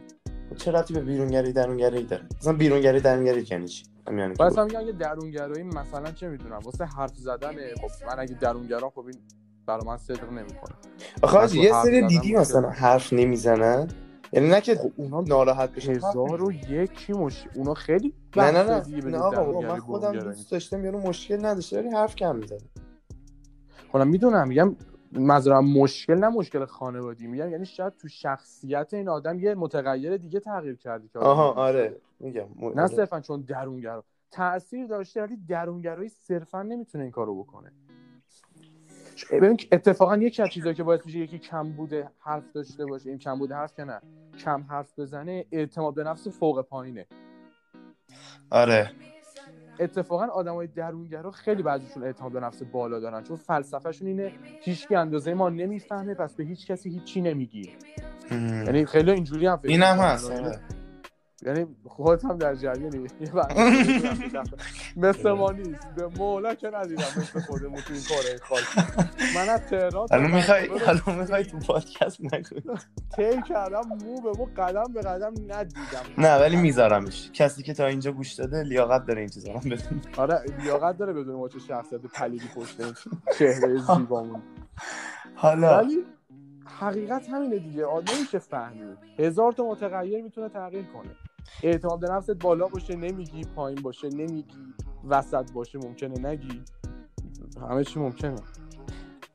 خب 0.49 0.55
چه 0.55 0.71
ربطی 0.71 0.93
به 0.93 1.01
بیرونگری 1.01 1.53
درونگری 1.53 2.03
داره 2.03 2.27
مثلا 2.41 2.53
بیرونگری 2.53 2.99
درونگری 2.99 3.47
یعنی 3.51 3.67
چی؟ 3.67 3.83
همین 4.09 4.33
که 4.33 4.43
گفتم. 4.43 4.63
میگم 4.63 4.81
یه 4.81 4.91
درونگرایی 4.91 5.63
مثلا 5.63 6.11
چه 6.11 6.29
می‌دونم 6.29 6.59
واسه 6.59 6.85
حرف 6.85 7.15
زدنه 7.15 7.73
خب 7.81 8.05
من 8.07 8.19
اگه 8.19 8.33
درونگرام 8.33 8.89
خب 8.89 9.05
این 9.05 9.15
برای 9.65 9.85
من 9.87 9.97
صدق 9.97 10.31
نمی‌کنه. 10.31 10.75
آخه 11.21 11.55
یه 11.55 11.71
سری 11.83 11.97
زدن 11.99 12.07
دیدی 12.07 12.35
مثلا 12.35 12.69
حرف 12.69 13.13
نمی‌زنن؟ 13.13 13.87
یعنی 14.33 14.49
نه 14.49 14.61
که 14.61 14.75
خب 14.75 14.91
اونا 14.95 15.21
ناراحت 15.21 15.71
بشن 15.71 15.91
هزار 15.91 16.43
و 16.43 16.51
یکی 16.51 17.13
مش 17.13 17.45
اونا 17.55 17.73
خیلی 17.73 18.13
نه 18.35 18.51
نه 18.51 18.63
نه. 18.63 19.09
نه 19.09 19.17
آقا 19.17 19.61
من 19.61 19.79
خودم. 19.79 20.19
دوست 20.19 20.51
داشتم 20.51 20.85
یارو 20.85 20.99
مشکل 20.99 21.45
نداشته 21.45 21.79
ولی 21.79 21.89
حرف 21.89 22.15
کم 22.15 22.35
می‌زنه. 22.35 22.59
حالا 23.91 24.05
می‌دونم 24.05 24.47
میگم 24.47 24.75
منظورم 25.11 25.65
مشکل 25.65 26.13
نه 26.15 26.29
مشکل 26.29 26.65
خانوادی. 26.65 27.27
میگم 27.27 27.51
یعنی 27.51 27.65
شاید 27.65 27.93
تو 27.97 28.07
شخصیت 28.07 28.93
این 28.93 29.09
آدم 29.09 29.39
یه 29.39 29.55
متغیر 29.55 30.17
دیگه 30.17 30.39
تغییر 30.39 30.75
کردی 30.75 31.07
که 31.07 31.19
آها 31.19 31.51
آره. 31.51 31.95
میگم 32.19 32.45
م- 32.55 32.65
نه 32.67 32.81
آره. 32.81 32.87
صرفا 32.87 33.19
چون 33.21 33.41
درونگرا. 33.41 34.03
تاثیر 34.31 34.87
داشته 34.87 35.21
ولی 35.21 35.37
درونگرایی 35.49 36.09
صرفا 36.09 36.61
نمی‌تونه 36.63 37.03
این 37.03 37.11
کارو 37.11 37.43
بکنه. 37.43 37.71
ببین 39.31 39.57
اتفاقا 39.71 40.17
یکی 40.17 40.41
از 40.41 40.49
چیزایی 40.49 40.75
که 40.75 40.83
باعث 40.83 41.05
میشه 41.05 41.17
یکی 41.19 41.39
کم 41.39 41.69
بوده 41.71 42.09
حرف 42.19 42.43
داشته 42.53 42.85
باشه 42.85 43.09
این 43.09 43.19
کم 43.19 43.39
بوده 43.39 43.55
حرف 43.55 43.73
که 43.75 43.83
نه 43.83 44.01
کم 44.39 44.61
حرف 44.69 44.99
بزنه 44.99 45.45
اعتماد 45.51 45.93
به 45.95 46.03
نفس 46.03 46.27
فوق 46.27 46.61
پایینه. 46.61 47.05
آره. 48.51 48.91
اتفاقا 49.79 50.25
آدمای 50.25 50.67
درونگرا 50.67 51.31
خیلی 51.31 51.63
بعضیشون 51.63 52.03
اعتماد 52.03 52.31
به 52.31 52.39
نفس 52.39 52.63
بالا 52.63 52.99
دارن 52.99 53.23
چون 53.23 53.35
فلسفهشون 53.37 54.07
اینه 54.07 54.31
هیچ 54.61 54.91
اندازه 54.91 55.33
ما 55.33 55.49
نمی‌فهمه 55.49 56.13
پس 56.13 56.35
به 56.35 56.43
هیچ 56.43 56.67
کسی 56.67 56.89
هیچی 56.89 57.21
نمیگی 57.21 57.71
یعنی 58.31 58.85
خیلی 58.85 59.11
اینجوری 59.11 59.47
هم 59.47 59.57
فکر 59.57 59.67
اینم. 59.67 59.85
هست 59.99 60.31
آره. 60.31 60.59
یعنی 61.45 61.65
خودت 61.85 62.25
هم 62.25 62.37
در 62.37 62.55
جریانی 62.55 63.09
یه 63.21 63.31
مثل 64.95 65.31
ما 65.31 65.51
نیست. 65.51 65.87
به 65.95 66.07
مولا 66.07 66.55
که 66.55 66.69
ندیدم 66.69 67.03
مثل 67.17 67.39
خودمون 67.39 67.81
تو 67.81 67.93
این 67.93 68.03
کاره 68.09 68.37
خاک. 68.37 68.85
من 69.35 69.49
از 69.49 69.61
تهران 69.61 70.07
الان 70.11 70.31
می‌خوای 70.31 70.69
الان 70.69 71.19
می‌خوای 71.19 71.43
تو 71.43 71.59
پادکست 71.59 72.21
نکنی 72.21 72.61
طی 73.15 73.41
کردم 73.41 73.81
مو 73.87 74.21
به 74.21 74.31
مو 74.37 74.47
قدم 74.57 74.93
به 74.93 75.01
قدم 75.01 75.33
ندیدم. 75.47 76.03
نه 76.17 76.39
ولی 76.39 76.55
میذارمش. 76.55 77.31
کسی 77.33 77.63
که 77.63 77.73
تا 77.73 77.85
اینجا 77.85 78.11
گوش 78.11 78.33
داده 78.33 78.63
لیاقت 78.63 79.05
داره 79.05 79.19
این 79.19 79.29
چیزا 79.29 79.51
رو 79.53 79.59
بدون 79.59 80.01
آره 80.17 80.43
لیاقت 80.63 80.97
داره 80.97 81.13
بدون 81.13 81.35
ما 81.35 81.49
چه 81.49 81.59
شخصیت 81.59 82.01
پلیدی 82.01 82.47
پشت 82.55 82.79
این 82.79 82.93
چهره 83.39 83.77
زیبامون. 83.77 84.41
حالا. 85.35 85.77
ولی 85.77 86.03
حقیقت 86.79 87.29
همینه 87.29 87.59
دیگه. 87.59 87.85
آدم 87.85 88.13
نمیشه 88.17 88.39
فهمید 88.39 88.97
هزار 89.19 89.51
تا 89.51 89.63
متغیر 89.63 90.23
می‌تونه 90.23 90.49
تغییر 90.49 90.85
کنه. 90.85 91.28
اعتماد 91.63 91.99
به 91.99 92.07
نفست 92.07 92.31
بالا 92.31 92.67
باشه 92.67 92.95
نمیگی 92.95 93.43
پایین 93.55 93.81
باشه 93.81 94.09
نمیگی 94.09 94.57
وسط 95.09 95.51
باشه 95.51 95.79
ممکنه 95.83 96.27
نگی. 96.27 96.61
همه 97.69 97.83
چی 97.83 97.99
ممکنه. 97.99 98.35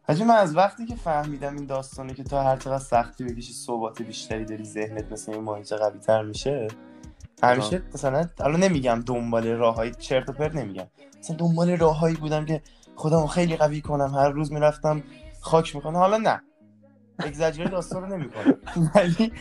حاجی 0.09 0.25
من 0.25 0.35
از 0.35 0.57
وقتی 0.57 0.87
که 0.87 0.95
فهمیدم 0.95 1.57
این 1.57 1.67
داستانه 1.67 2.15
که 2.15 2.25
تا 2.25 2.43
هر 2.43 2.57
چقدر 2.57 2.79
سختی 2.79 3.25
بکشی 3.25 3.53
ثبات 3.53 4.03
بیشتری 4.03 4.45
داری 4.45 4.65
ذهنت 4.65 5.13
مثل 5.13 5.33
این 5.33 5.43
ماهیچه 5.43 5.77
قوی 5.77 5.99
تر 5.99 6.23
میشه 6.23 6.69
همیشه 7.43 7.83
مثلا 7.95 8.29
حالا 8.41 8.57
نمیگم 8.57 9.03
دنبال 9.07 9.47
راههای 9.47 9.95
چرت 9.95 10.29
و 10.29 10.33
پرت 10.33 10.55
نمیگم. 10.55 10.87
مثلا 11.21 11.37
دنبال 11.37 11.71
راههایی 11.71 12.17
بودم 12.17 12.45
که 12.45 12.63
خودمو 12.97 13.27
خیلی 13.27 13.57
قوی 13.57 13.81
کنم 13.81 14.15
هر 14.15 14.29
روز 14.29 14.53
می‌رفتم 14.53 15.03
خاک 15.41 15.77
می‌کنم 15.77 15.97
حالا 15.97 16.17
نه. 16.17 16.43
اگزاجری 17.19 17.69
داستان 17.69 18.03
رو 18.03 18.17
نمی‌کنم 18.17 18.59
ولی 18.95 19.33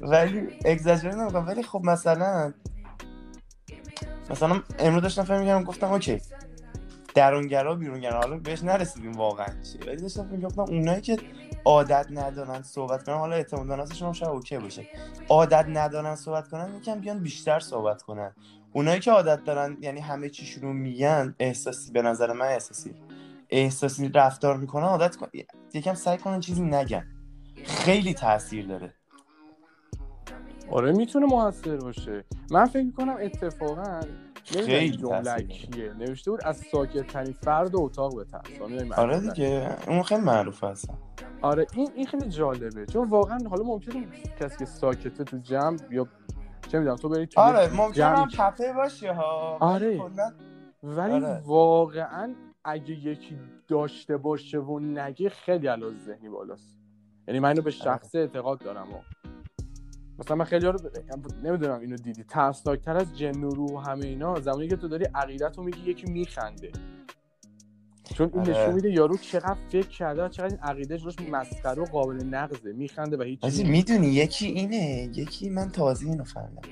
ولی 0.00 0.48
اگزاجری 0.64 1.16
نمی‌کنم 1.16 1.46
ولی 1.46 1.62
خب 1.62 1.80
مثلا 1.84 2.52
مثلا 4.30 4.62
امروز 4.78 5.02
داشتم 5.02 5.22
فکر 5.22 5.38
می‌کردم 5.38 5.64
گفتم 5.64 5.92
اوکی. 5.92 6.20
درونگرا 7.14 7.74
بیرونگرا. 7.74 8.20
حالا 8.20 8.36
بهش 8.36 8.62
نرسیدیم 8.62 9.12
واقعا. 9.12 9.46
چی 9.46 9.78
ولی 9.78 9.96
داشتم 9.96 10.22
فکر 10.22 10.32
می‌کردم 10.32 10.62
اونایی 10.62 11.00
که 11.00 11.18
عادت 11.64 12.06
ندارن 12.10 12.62
صحبت 12.62 13.04
کنن 13.04 13.16
حالا 13.16 13.36
اعتماد 13.36 13.66
به 13.66 14.06
هم 14.06 14.12
شاید 14.12 14.32
اوکی 14.32 14.58
باشه. 14.58 14.86
عادت 15.28 15.66
ندارن 15.68 16.14
صحبت 16.14 16.48
کنن 16.48 16.74
یکم 16.76 17.00
بیان 17.00 17.18
بیشتر 17.18 17.60
صحبت 17.60 18.02
کنن. 18.02 18.32
اونایی 18.72 19.00
که 19.00 19.10
عادت 19.10 19.44
دارن 19.44 19.76
یعنی 19.80 20.00
همه 20.00 20.28
چیشون 20.28 20.62
رو 20.62 20.72
میگن 20.72 21.34
احساسی 21.38 21.92
به 21.92 22.02
نظر 22.02 22.32
من 22.32 22.46
احساسی. 22.46 22.94
احساسی 23.50 24.08
رفتار 24.08 24.56
می‌کنن 24.56 24.84
عادت 24.84 25.16
کن. 25.16 25.26
یکم 25.74 25.94
سعی 25.94 26.18
کنن 26.18 26.40
چیزی 26.40 26.62
نگن 26.62 27.06
خیلی 27.64 28.14
تاثیر 28.14 28.66
داره. 28.66 28.94
آره 30.70 30.92
می‌تونه 30.92 31.26
موثر 31.26 31.76
باشه. 31.76 32.24
من 32.50 32.66
فکر 32.66 32.82
می‌کنم 32.84 33.16
اتفاقا 33.20 34.00
خیلی 34.44 34.66
خیلی 34.66 34.96
جمله 34.96 35.22
تاثیر 35.22 35.46
داره. 35.46 35.46
کیه. 35.46 35.92
نوشته 35.92 36.30
بود 36.30 36.40
از 36.44 36.56
ساکت 36.72 37.06
ترین 37.06 37.32
فرد 37.32 37.76
اتاق 37.76 38.16
به 38.16 38.24
ترس. 38.24 38.98
آره 38.98 39.20
دیگه. 39.20 39.76
اون 39.86 40.02
خیلی 40.02 40.20
معروف 40.20 40.64
هستن 40.64 40.94
آره 41.42 41.66
این 41.74 41.88
این 41.94 42.06
خیلی 42.06 42.28
جالبه. 42.28 42.86
چون 42.86 43.08
واقعا 43.08 43.38
حالا 43.50 43.64
ممکنه 43.64 44.06
کسی 44.40 44.58
که 44.58 44.64
ساکته 44.64 45.24
تو 45.24 45.38
جمع 45.38 45.78
یا 45.90 46.08
چه 46.68 46.78
می‌دونم 46.78 46.96
تو 46.96 47.08
بری 47.08 47.26
تو 47.26 47.40
آره 47.40 47.72
ممکنه 47.76 48.04
هم 48.04 48.28
تپه 48.36 48.72
باشه 48.72 49.12
ها. 49.12 49.58
آره. 49.60 50.00
ولی 50.82 51.12
آره. 51.12 51.42
واقعا 51.46 52.34
اگه 52.64 52.90
یکی 52.90 53.38
داشته 53.68 54.16
باشه 54.16 54.58
و 54.58 54.78
نگه 54.78 55.28
خیلی 55.28 55.66
علاوه 55.66 55.98
ذهنی 55.98 56.28
بالاست. 56.28 56.78
یعنی 57.28 57.40
من 57.40 57.48
اینو 57.48 57.62
به 57.62 57.70
شخص 57.70 58.14
اعتقاد 58.14 58.58
دارم 58.58 58.92
و. 58.92 58.98
مثلا 60.18 60.36
من 60.36 60.44
خیلی 60.44 60.66
رو 60.66 60.78
نمی‌دونم 61.42 61.80
اینو 61.80 61.96
دیدی. 61.96 62.24
ترسناکتر 62.24 62.96
از 62.96 63.18
جن 63.18 63.44
و 63.44 63.50
روح 63.50 63.90
همه 63.90 64.06
اینا 64.06 64.40
زمانی 64.40 64.68
که 64.68 64.76
تو 64.76 64.88
داری 64.88 65.04
عقیدت 65.14 65.58
رو 65.58 65.64
میگی 65.64 65.90
یکی 65.90 66.12
میخنده. 66.12 66.72
چون 68.14 68.30
این 68.34 68.40
آره. 68.40 68.50
نشون 68.50 68.74
میده 68.74 68.90
یارو 68.92 69.16
چقدر 69.16 69.56
فکر 69.68 69.88
کرده 69.88 70.28
چقدر 70.28 70.54
این 70.54 70.58
عقیده 70.58 70.98
جلوش 70.98 71.14
مسخره 71.30 71.82
و 71.82 71.84
قابل 71.84 72.24
نقضه. 72.24 72.72
میخنده 72.72 73.16
و 73.16 73.22
هیچ 73.22 73.64
می‌دونی 73.64 74.06
یکی 74.06 74.46
اینه. 74.46 75.10
یکی 75.16 75.50
من 75.50 75.70
تازه 75.70 76.06
اینو 76.06 76.24
فهمیدم. 76.24 76.68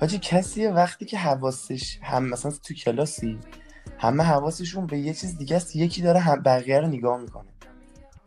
حاجی 0.00 0.18
کسی 0.22 0.66
وقتی 0.66 1.04
که 1.04 1.18
حواسش 1.18 1.98
هم 2.02 2.28
مثلا 2.28 2.52
تو 2.52 2.74
کلاسی 2.74 3.38
همه 3.98 4.24
حواسشون 4.24 4.86
به 4.86 4.98
یه 4.98 5.14
چیز 5.14 5.38
دیگه 5.38 5.56
است 5.56 5.76
یکی 5.76 6.02
داره 6.02 6.20
هم 6.20 6.42
بقیه 6.42 6.80
رو 6.80 6.86
نگاه 6.86 7.20
می‌کنه 7.20 7.48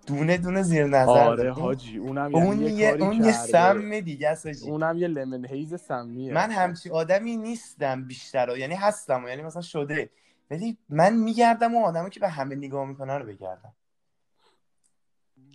دونه 0.07 0.37
دونه 0.37 0.61
زیر 0.63 0.85
نظر 0.85 1.11
آره 1.11 1.43
داد. 1.43 1.57
حاجی 1.57 1.97
اونم 1.97 2.35
اون 2.35 2.61
یعنی 2.61 2.75
یه 2.75 2.89
اون 2.99 3.23
یه. 3.23 3.31
سم 3.31 3.99
دیگه 3.99 4.29
است 4.29 4.45
حاجی. 4.45 4.69
اونم 4.69 4.97
یه 4.97 5.07
لمن 5.07 5.45
هیز 5.45 5.75
سمیه 5.75 6.33
من 6.33 6.51
همچی 6.51 6.89
آدمی 6.89 7.37
نیستم 7.37 8.03
بیشتر 8.07 8.57
یعنی 8.57 8.75
هستم 8.75 9.27
یعنی 9.27 9.41
مثلا 9.41 9.61
شده 9.61 10.09
ولی 10.51 10.77
من 10.89 11.15
میگردم 11.15 11.75
و 11.75 11.85
آدمی 11.85 12.09
که 12.09 12.19
به 12.19 12.29
همه 12.29 12.55
نگاه 12.55 12.85
می‌کنه 12.85 13.17
رو 13.17 13.25
بگردم 13.25 13.73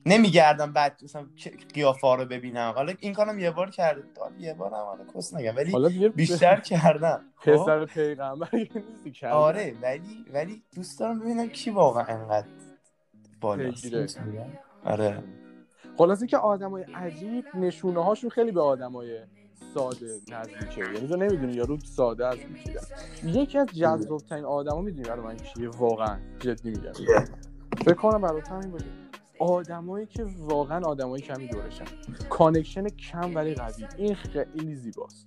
نمیگردم 0.06 0.72
بعد 0.72 1.00
مثلا 1.04 1.26
قیافه 1.74 2.16
رو 2.16 2.24
ببینم. 2.24 2.72
حالا 2.76 2.92
این 3.00 3.12
کارم 3.12 3.38
یه 3.38 3.50
بار 3.50 3.70
کرده. 3.70 4.02
حالا 4.20 4.34
یه 4.38 4.54
بار 4.54 4.70
هم 4.70 4.76
حالا 4.76 5.04
کس 5.14 5.34
نگم. 5.34 5.56
ولی 5.56 5.72
حالا 5.72 5.88
بیشتر 6.14 6.60
کردم. 6.60 7.20
خب؟ 7.36 7.52
پسر 7.52 7.84
پیغمبر 7.84 8.48
که 8.50 8.82
نیستی 8.88 9.10
کرده 9.10 9.34
آره 9.34 9.74
ولی 9.82 10.24
ولی 10.34 10.62
دوست 10.74 11.00
دارم 11.00 11.20
ببینم 11.20 11.48
کی 11.48 11.70
واقعا 11.70 12.04
انقدر 12.04 12.46
بالاست. 13.40 14.20
آره. 14.84 15.22
خلاصه 15.98 16.26
که 16.26 16.36
آدمای 16.36 16.82
عجیب 16.82 17.44
نشونه 17.54 18.04
هاشون 18.04 18.30
خیلی 18.30 18.52
به 18.52 18.62
آدمای 18.62 19.20
ساده 19.74 20.06
نزدیکه. 20.30 20.80
یعنی 20.80 21.08
تو 21.08 21.16
نمی‌دونی 21.16 21.52
یارو 21.52 21.78
ساده 21.80 22.26
از 22.26 22.38
می‌گیرن 22.50 22.82
یکی 23.24 23.58
از 23.58 23.66
جذاب 23.66 24.20
ترین 24.20 24.44
آدما 24.44 24.80
می‌دونی 24.80 25.08
برای 25.08 25.20
من 25.20 25.36
کیه؟ 25.36 25.68
واقعا 25.68 26.18
جدی 26.40 26.70
میگم. 26.70 26.92
فکر 27.84 27.94
کنم 27.94 28.20
برات 28.20 28.48
همین 28.48 28.70
باشه. 28.70 28.84
آدمایی 29.38 30.06
که 30.06 30.26
واقعا 30.38 30.80
آدمایی 30.84 31.22
کمی 31.22 31.48
دورشن. 31.48 31.84
connection 32.30 32.88
کم 32.88 33.34
ولی 33.34 33.54
قوی. 33.54 33.86
این 33.96 34.14
خیلی 34.14 34.74
زیباست. 34.74 35.26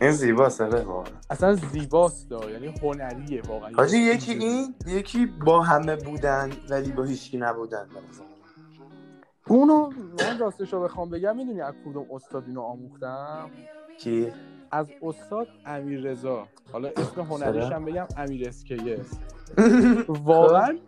این 0.00 0.10
زیباست 0.10 0.60
آره 0.60 0.80
واقعا. 0.82 1.12
اصلا 1.30 1.52
زیباست 1.54 2.30
دا. 2.30 2.50
یعنی 2.50 2.74
هنریه 2.82 3.42
واقعا. 3.42 3.70
حاجی 3.76 3.96
یکی 3.96 4.32
این 4.32 4.74
یکی 4.86 5.26
با 5.26 5.62
همه 5.62 5.96
بودن 5.96 6.50
ولی 6.70 6.92
با 6.92 7.02
هیچکی 7.04 7.38
نبودن. 7.38 7.86
من. 7.94 8.26
اونو 9.46 9.90
من 10.20 10.38
راستش 10.38 10.72
رو 10.72 10.82
بخوام 10.82 11.10
بگم 11.10 11.36
می‌دونی 11.36 11.60
از 11.60 11.74
کدوم 11.86 12.06
استاد 12.12 12.44
اینو 12.46 12.60
آموختم؟ 12.60 13.50
کی؟ 14.00 14.32
از 14.70 14.86
استاد 15.02 15.46
امیر 15.66 16.00
رضا 16.00 16.48
حالا 16.72 16.88
اسم 16.96 17.20
هنریش؟ 17.20 17.64
هم 17.64 17.84
بگم 17.84 18.06
امیر 18.16 18.48
اسکیس 18.48 19.10
واقعا 20.08 20.78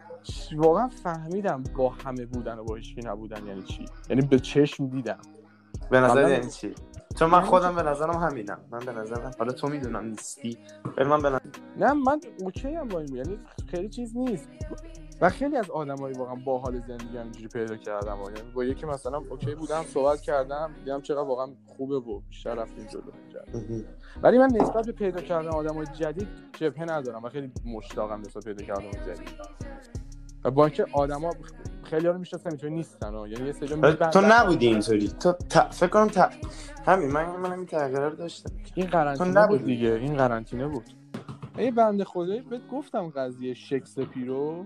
واقعا 0.57 0.89
فهمیدم 0.89 1.65
با 1.77 1.89
همه 1.89 2.27
بودن 2.27 2.59
و 2.59 2.65
با 2.65 2.75
هیچکی 2.75 3.01
نبودن 3.01 3.47
یعنی 3.47 3.63
چی؟ 3.63 3.85
یعنی 4.11 4.23
به 4.23 4.39
چشم 4.39 4.87
دیدم. 4.87 5.19
به 5.91 6.01
نظر 6.01 6.31
یعنی 6.31 6.51
چی؟ 6.51 6.75
چون 7.19 7.31
من 7.31 7.39
یعنی 7.39 7.51
خودم 7.51 7.75
به 7.75 7.83
نظرم 7.83 8.17
همینم. 8.17 8.59
من 8.71 8.79
به 8.79 8.93
نظرم 8.93 9.31
حالا 9.39 9.53
تو 9.53 9.69
می‌دونم 9.69 10.05
نیستی. 10.05 10.59
ولی 10.97 11.09
من 11.09 11.23
به 11.23 11.29
نظر 11.29 11.41
نه 11.77 11.93
من 11.93 12.21
اوکی 12.41 12.75
هم 12.75 12.89
با 12.89 13.01
این 13.01 13.15
یعنی 13.15 13.39
خیلی 13.71 13.89
چیز 13.89 14.17
نیست. 14.17 14.49
و 15.21 15.29
خیلی 15.29 15.57
از 15.57 15.71
آدمایی 15.71 16.15
واقعا 16.15 16.35
باحال 16.35 16.81
زندگی 16.89 17.17
هم 17.17 17.23
اینجوری 17.23 17.49
پیدا 17.49 17.77
کردم. 17.77 18.23
و 18.23 18.31
یعنی 18.31 18.53
با 18.55 18.65
یکی 18.65 18.87
مثلا 18.87 19.19
اوکی 19.31 19.55
بودم 19.55 19.83
صحبت 19.83 20.21
کردم 20.21 20.71
دیدم 20.85 21.01
چقدر 21.01 21.21
واقعا 21.21 21.47
خوبه 21.67 21.97
و 21.97 22.21
بیشتر 22.21 22.55
رفتیم 22.55 22.87
جلو 22.87 23.13
ولی 24.23 24.39
من 24.39 24.47
نسبت 24.47 24.87
به 24.87 24.93
پیدا 24.93 25.21
کردن 25.21 25.49
آدمای 25.49 25.87
جدید 25.87 26.29
جبهه 26.53 26.85
ندارم 26.85 27.25
و 27.25 27.29
خیلی 27.29 27.53
مشتاقم 27.65 28.21
نسبت 28.21 28.45
به 28.45 28.55
پیدا 28.55 28.75
کردن 28.75 28.91
جدید. 28.91 29.29
و 30.45 30.51
با 30.51 30.67
اینکه 30.67 30.87
آدما 30.93 31.31
خیلی 31.83 32.07
رو 32.07 32.19
می‌شناسم 32.19 32.49
اینطوری 32.49 32.75
نیستن 32.75 33.15
ها. 33.15 33.29
یعنی 33.29 33.47
یه 33.47 33.53
سری 33.53 33.69
تو 34.13 34.21
نبودی 34.21 34.67
اینطوری. 34.67 35.09
تو 35.09 35.33
ت... 35.33 35.59
فکر 35.59 35.87
کنم 35.87 36.09
ت... 36.09 36.19
همین 36.87 37.11
من 37.11 37.37
من 37.37 37.53
این 37.53 37.67
تغییر 37.67 38.01
رو 38.01 38.17
داشتم. 38.17 38.51
این 38.75 38.87
تو 38.87 38.93
قرنطینه 38.93 39.31
نبودی. 39.31 39.59
بود 39.59 39.67
دیگه. 39.67 39.93
این 39.93 40.17
قرنطینه 40.17 40.69
بود. 40.69 40.85
ای 41.59 41.71
بنده 41.71 42.05
خدایی 42.05 42.41
بهت 42.41 42.69
گفتم 42.69 43.09
قضیه 43.09 43.55
شکسپیرو 43.55 44.65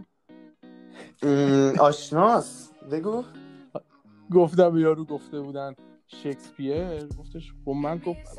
ام، 1.22 1.78
آشناس. 1.78 2.70
بگو. 2.90 3.24
گفتم 4.32 4.78
یارو 4.78 5.04
گفته 5.04 5.40
بودن. 5.40 5.74
شکسپیر 6.08 7.06
گفتش 7.06 7.52
خب 7.64 7.70
من 7.70 7.98
گفت 7.98 8.38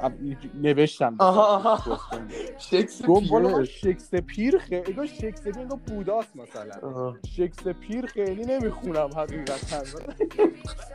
نوشتم 0.54 1.16
آها 1.20 1.48
آها. 1.48 1.94
گفتم. 1.94 2.28
شکسپیر. 2.58 3.08
گفت 3.08 3.32
والا 3.32 3.64
شکسپیر 3.66 4.58
خیلی 4.58 4.94
گفت 4.94 5.06
شکسپیر 5.14 5.60
انگار 5.60 5.80
بوداست 5.88 6.36
مثلا. 6.36 7.16
شکسپیر 7.28 8.06
خیلی 8.06 8.46
نمی‌خونم 8.46 9.10
حقیقتا. 9.16 9.78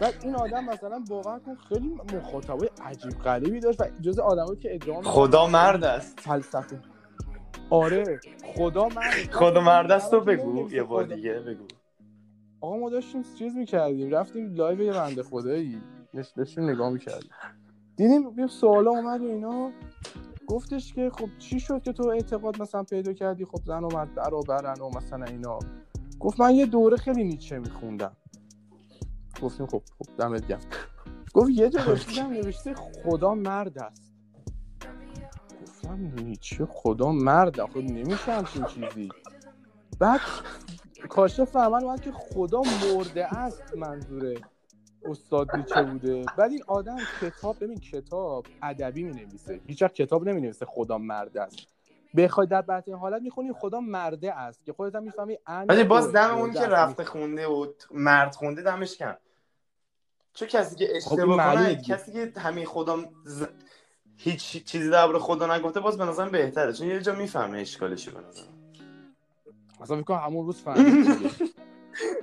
بعد 0.01 0.15
این 0.23 0.35
آدم 0.35 0.65
مثلا 0.65 1.05
واقعا 1.09 1.41
خیلی 1.69 1.89
مخاطبای 2.15 2.69
عجیب 2.85 3.11
غریبی 3.19 3.61
داشت 3.61 3.81
و 3.81 3.85
جز 4.01 4.19
آدمایی 4.19 4.61
که 4.61 4.75
ادعا 4.75 5.03
خدا 5.03 5.47
مرد 5.47 5.85
است. 5.85 6.21
فلسفه. 6.21 6.81
آره 7.71 8.21
خدا 8.57 8.89
مرد 8.89 9.31
خدا 9.33 9.61
مرد 9.61 9.91
است 9.91 10.11
تو 10.11 10.21
بگو 10.21 10.71
یه 10.73 10.83
بار 10.83 11.05
دیگه 11.05 11.33
بگو. 11.33 11.65
آقا 12.61 12.77
ما 12.77 12.91
داشتیم 12.91 13.23
چیز 13.39 13.57
می‌کردیم 13.57 14.11
رفتیم 14.11 14.55
لایو 14.55 14.81
یه 14.83 14.93
بنده 14.93 15.23
خدایی. 15.23 15.79
داشتیم 16.37 16.71
نگاه 16.71 16.91
می‌کردیم 16.91 17.31
دیدیم 17.97 18.39
یه 18.39 18.47
سوالا 18.47 18.91
اومد 18.91 19.21
اینا. 19.23 19.71
گفتش 20.47 20.95
که 20.95 21.11
خب 21.11 21.29
چی 21.39 21.61
شد 21.61 21.83
که 21.83 21.93
تو 21.93 22.09
اعتقاد 22.09 22.63
مثلا 22.63 22.83
پیدا 22.83 23.13
کردی؟ 23.13 23.45
خب 23.45 23.61
زن 23.65 23.85
و 23.85 23.89
مرد 23.93 24.15
برابرن 24.15 24.81
و 24.81 24.89
مثلا 24.89 25.25
اینا. 25.25 25.59
گفت 26.21 26.41
من 26.41 26.55
یه 26.55 26.67
دوره 26.67 26.97
خیلی 26.97 27.25
نیچه 27.25 27.59
میخوندم. 27.59 28.17
گفتیم 29.43 29.67
خب 29.67 29.83
خب 29.99 30.17
دمت 30.19 30.47
گرم. 30.47 30.61
گفت 31.35 31.51
یه 31.51 31.69
جا 31.69 31.81
رسیدم 31.85 32.31
نوشته 32.31 32.75
خدا 32.75 33.35
مرد 33.35 33.79
است. 33.79 34.13
گفتم 35.63 36.13
نیچه 36.25 36.67
خدا 36.67 37.13
مرد. 37.13 37.67
خب 37.67 37.77
نمیشه 37.79 38.33
همچین 38.33 38.65
چیزی. 38.65 39.09
بعد 39.99 40.21
کاشف 41.09 41.45
فهمن 41.45 41.85
اومد 41.85 42.01
که 42.01 42.13
خدا 42.13 42.63
مرده 42.63 43.39
است 43.39 43.77
منظور 43.77 44.35
استاد 45.05 45.57
نیچه 45.57 45.83
بوده. 45.83 46.25
بعد 46.39 46.51
این 46.51 46.63
آدم 46.67 46.97
کتاب 47.21 47.57
ببین 47.61 47.81
کتاب 47.81 48.47
ادبی 48.63 49.03
می 49.03 49.13
نویسه 49.13 49.61
هیچ 49.67 49.83
وقت 49.83 49.95
کتاب 49.95 50.29
نمی 50.29 50.41
نویسه 50.41 50.67
خدا 50.67 50.99
مرده 50.99 51.43
است. 51.43 51.57
بخوای 52.17 52.47
در 52.47 52.63
بعضی 52.63 52.93
حالت 52.93 53.23
می‌خونی 53.23 53.53
خدا 53.53 53.81
مرده 53.81 54.35
است. 54.35 54.65
که 54.65 54.73
خودت 54.73 54.95
هم 54.95 55.03
می‌فهمی 55.03 55.39
ولی 55.69 55.85
باز 55.85 56.13
دم 56.13 56.31
اون 56.31 56.53
که. 56.53 56.67
رفته 56.67 57.05
خونده 57.05 57.47
و 57.47 57.67
مرد 57.91 58.35
خونده 58.35 58.63
دمش 58.63 58.97
کم. 58.97 59.17
چون 60.35 60.49
کسی 60.49 60.77
که 60.77 60.87
خب 60.87 61.21
این 61.21 61.31
اشتباه 61.31 61.55
کنه. 61.55 61.83
کسی 61.83 62.13
که 62.13 62.41
همین 62.41 62.67
خدا 62.67 62.99
ز... 63.25 63.45
هیچ 64.17 64.65
چیزی 64.65 64.91
درباره 64.91 65.19
خدا 65.19 65.57
نگفته 65.57 65.81
باز 65.81 65.99
به 65.99 66.05
نظرم 66.05 66.31
بهتره. 66.31 66.73
چون 66.73 66.89
یه 66.89 67.01
جا 67.01 67.15
می‌فهمه 67.15 67.59
اشکالشی 67.59 68.11
به 68.11 68.21
نظرم. 68.21 68.73
مثلا 69.81 70.03
فکر 70.03 70.15
همون 70.15 70.47
روز 70.47 70.61
فهمید. 70.61 71.07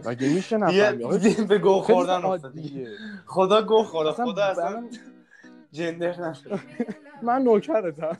مگه 0.05 0.33
میشه 0.33 0.57
نفهمی؟ 0.57 1.17
دیگه 1.19 1.43
به 1.43 1.59
خیلی 1.59 1.81
خوردن 1.81 2.25
افتاد 2.25 2.53
دیگه. 2.53 2.79
عادیه. 2.79 2.97
خدا 3.25 3.61
گوه 3.61 3.85
خورده 3.85 4.09
اصلا 4.09 4.25
خدا 4.25 4.43
اصلا 4.43 4.87
جندر 5.71 6.21
نشد. 6.21 6.59
من 7.23 7.41
نوکرتم. 7.41 8.17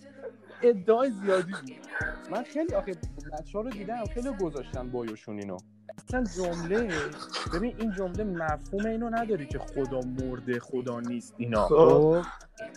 ادعای 0.64 1.12
زیادی 1.12 1.54
من 2.32 2.44
خیلی 2.44 2.74
آخه 2.74 2.92
بچه 3.34 3.58
ها 3.58 3.62
رو 3.62 3.70
دیدم 3.70 4.04
خیلی 4.14 4.30
گذاشتن 4.42 4.90
بایوشون 4.90 5.40
اینو. 5.40 5.58
اصلا 5.98 6.24
جمله 6.24 6.90
ببین 7.54 7.76
این 7.78 7.92
جمله 7.92 8.24
مفهوم 8.24 8.86
اینو 8.86 9.10
نداری 9.10 9.46
که 9.48 9.60
خدا 9.60 10.00
مرده 10.00 10.60
خدا 10.60 11.00
نیست 11.00 11.34
اینا. 11.38 11.68
خب. 11.68 11.76
خب؟ 11.76 12.22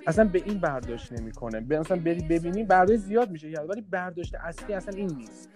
اصلا 0.06 0.24
به 0.24 0.42
این 0.44 0.58
برداشت 0.58 1.12
نمی‌کنه. 1.12 1.60
به 1.60 1.80
مثلا 1.80 1.96
بری 1.96 2.22
ببینی 2.22 2.64
برداشت 2.64 3.00
زیاد 3.00 3.30
میشه. 3.30 3.52
کرد 3.52 3.70
ولی 3.70 3.80
برداشت 3.80 4.34
اصلی 4.34 4.74
اصلا 4.74 4.94
این 4.96 5.14
نیست. 5.16 5.50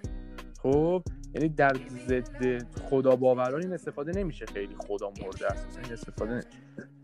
خب؟ 0.63 1.03
یعنی 1.37 1.49
در 1.49 1.77
ضد 2.09 2.63
خدا 2.91 3.17
باوران 3.17 3.63
این 3.63 3.73
استفاده 3.73 4.13
نمیشه 4.13 4.47
خیلی 4.47 4.75
خدا 4.89 5.13
مرده 5.23 5.47
است 5.47 5.79
این 5.85 5.93
استفاده 5.93 6.33
نمیشه. 6.33 6.49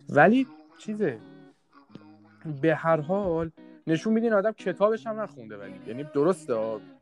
ولی 0.08 0.46
چیزه 0.78 1.18
به 2.62 2.74
هر 2.74 3.00
حال 3.00 3.50
نشون 3.86 4.12
میدین 4.12 4.32
آدم 4.32 4.52
کتابش 4.52 5.06
هم 5.06 5.20
نخونده 5.20 5.56
ولی. 5.56 5.80
یعنی 5.86 6.04
درسته 6.14 6.54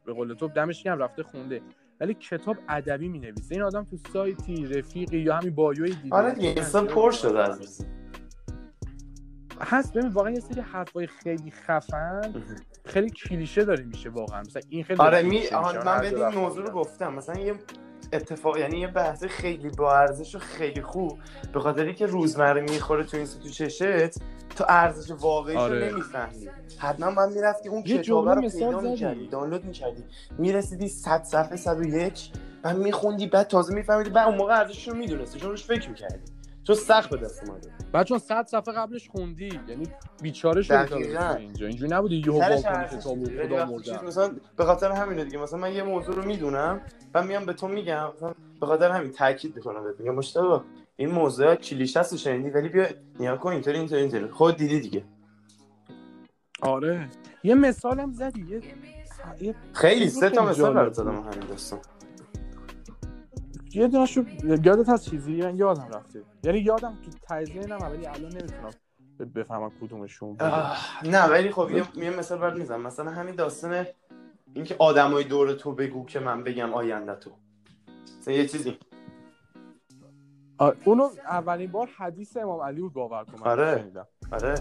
به 0.05 0.13
قول 0.13 0.35
تو 0.35 0.49
دمش 0.49 0.83
گرم 0.83 0.99
رفته 0.99 1.23
خونده. 1.23 1.61
ولی 2.01 2.15
کتاب 2.15 2.57
ادبی 2.69 3.09
می‌نویسه. 3.09 3.55
این 3.55 3.63
آدم 3.63 3.85
تو 3.85 3.97
سایتی 4.13 4.67
رفیقی 4.67 5.19
یا 5.19 5.37
همین 5.37 5.55
بایوی 5.55 5.95
دیگه. 5.95 6.17
آره 6.17 6.35
دیگه 6.35 6.63
پر 6.89 7.11
شده 7.11 7.39
از 7.39 7.87
هست 9.61 9.93
ببین 9.93 10.11
واقعا 10.11 10.31
یه 10.31 10.41
سری 10.41 10.61
حرفای 10.61 11.07
خیلی 11.07 11.51
خفن 11.51 12.35
خیلی 12.85 13.11
کلیشه 13.11 13.65
داره 13.65 13.85
میشه 13.85 14.11
واقعا 14.11 14.41
مثلا 14.41 14.63
این 14.69 14.85
خیلی 14.85 15.01
آره 15.01 15.23
می. 15.23 15.43
من 15.85 16.01
بهت 16.01 16.15
جا 16.15 16.29
این 16.29 16.39
موضوع 16.39 16.67
رو. 16.67 16.73
گفتم 16.73 17.15
مثلا 17.15 17.41
یه 17.41 17.55
اتفاق 18.13 18.57
یعنی 18.57 18.79
یه 18.79 18.87
بحث 18.87 19.25
خیلی 19.25 19.69
با 19.71 19.97
ارزش 19.97 20.35
و 20.35 20.39
خیلی 20.39 20.83
خوب 20.83 21.19
به 21.53 21.61
خاطری 21.61 21.95
که 21.95 22.07
روزمره 22.07 22.61
می‌خوره 22.61 23.05
تو 23.05 23.17
این 23.17 23.27
تو 23.43 23.49
چشت 23.49 23.83
تو 24.57 24.65
ارزش 24.69 25.11
واقعیش 25.11 25.57
رو 25.57 25.63
آره. 25.63 25.91
نمی‌فهمی 25.91 26.49
حتما 26.79 27.11
باید 27.11 27.31
می‌رفتی 27.31 27.69
اون 27.69 27.83
کتابه 27.83 28.35
رو 28.35 28.41
پیدا. 28.41 28.81
می‌کردی 28.81 29.29
دانلود 29.29 29.65
می‌کردی 29.65 30.05
می‌رسیدی 30.39 30.89
100 30.89 31.23
صفحه 31.23 31.57
101 31.57 32.31
بعد 32.63 32.77
میخوندی 32.77 33.27
بعد 33.27 33.47
تازه 33.47 33.75
میفهمیدی 33.75 34.11
بعد 34.11 34.29
اون 34.29 34.37
موقع 34.37 34.59
ارزشش 34.59 34.89
رو 34.89 34.97
می‌دونستی 34.97 35.41
چون 35.41 35.51
روش 35.51 35.65
فکر 35.65 35.89
می‌کردی 35.89 36.33
چون 36.65 36.77
سخت 36.77 37.11
به 37.11 37.17
دست 37.17 37.49
اومده. 37.49 37.71
بعد 37.93 38.07
چون 38.07 38.19
100 38.19 38.47
صفحه 38.47 38.75
قبلش 38.75 39.09
خوندی 39.09 39.61
یعنی 39.69 39.89
بیچاره 40.23 40.63
شدی 40.63 40.95
اینجا. 40.95 41.35
اینجوری 41.67 41.93
نبودی 41.93 42.17
یهو 42.17 42.33
می‌ده. 42.33 42.47
ولی 42.47 42.97
خدا 42.97 43.67
مردم 43.67 44.07
مثلا 44.07 44.31
به 44.57 44.65
خاطر 44.65 44.93
همینه 44.93 45.25
دیگه. 45.25 45.39
مثلا 45.39 45.59
من 45.59 45.73
یه 45.73 45.83
موضوع 45.83 46.15
رو 46.15 46.25
می‌دونم 46.25 46.81
و 47.15 47.23
میام 47.23 47.45
به 47.45 47.53
تو 47.53 47.69
میگم 47.69 48.09
مثلا 48.17 48.35
به 48.61 48.67
خاطر 48.67 48.91
همین 48.91 49.13
تاکید 49.13 49.57
می‌کنم 49.57 49.85
بهت. 49.85 50.01
میگم 50.01 50.15
مشتاق 50.15 50.65
این 50.97 51.11
موضوع 51.11 51.55
کلیشه 51.55 52.01
است 52.01 52.17
شنیدی 52.17 52.51
ولی 52.51 52.69
بیا 52.69 52.87
نیا 53.21 53.37
کن 53.37 53.53
اینطوری 53.53 53.79
اینطوری 53.79 54.01
اینطوری. 54.01 54.27
خود 54.27 54.57
دیدی 54.57 54.81
دیگه. 54.81 55.05
آره. 56.63 57.09
یه 57.45 57.55
مثالم 57.55 58.13
زدی 58.13 58.63
یه 59.41 59.55
خیلی 59.73 60.09
سه 60.09 60.31
تا 60.31 60.45
مثال 60.45 60.75
برات 60.75 60.93
زدم 60.93 61.17
بود. 61.17 61.35
همین 61.35 61.49
داستان. 61.49 61.79
یه 63.75 63.89
دونشو 63.89 64.25
یادت 64.45 64.89
هست 64.89 65.11
چیزی؟ 65.11 65.43
من 65.43 65.57
یادم 65.57 65.89
رفته. 65.95 66.23
یعنی 66.45 66.59
یادم 66.59 66.99
تو 67.05 67.11
تایزه 67.29 67.67
نم 67.67 67.79
ولی 67.81 68.07
الان 68.07 68.33
نمی‌تونم 68.33 68.71
بفهمم 69.35 69.73
کدومشون. 69.81 70.37
نه 71.05 71.25
ولی 71.25 71.51
خب 71.51 71.71
یه, 71.71 72.05
یه 72.05 72.19
مثال 72.19 72.39
برات 72.39 72.59
می‌زنم. 72.59 72.81
مثلا 72.83 73.11
همین 73.11 73.35
داستان 73.35 73.87
اینکه 74.55 74.77
آدمای 74.79 75.25
دور 75.25 75.53
تو 75.53 75.73
بگو 75.73 76.07
که 76.07 76.21
من 76.21 76.45
بگم 76.45 76.75
آینده 76.75 77.15
تو. 77.15 77.31
مثلا 78.19 78.35
یه 78.35 78.47
چیزی. 78.47 78.79
اونو 80.85 81.11
اولین 81.29 81.71
بار 81.71 81.89
حدیث 81.97 82.37
امام 82.37 82.61
علی 82.61 82.81
بود 82.81 82.93
باور 82.93 83.25
کن 83.25 83.33
من 83.41 83.51
آره. 83.51 83.91
آره. 84.33 84.55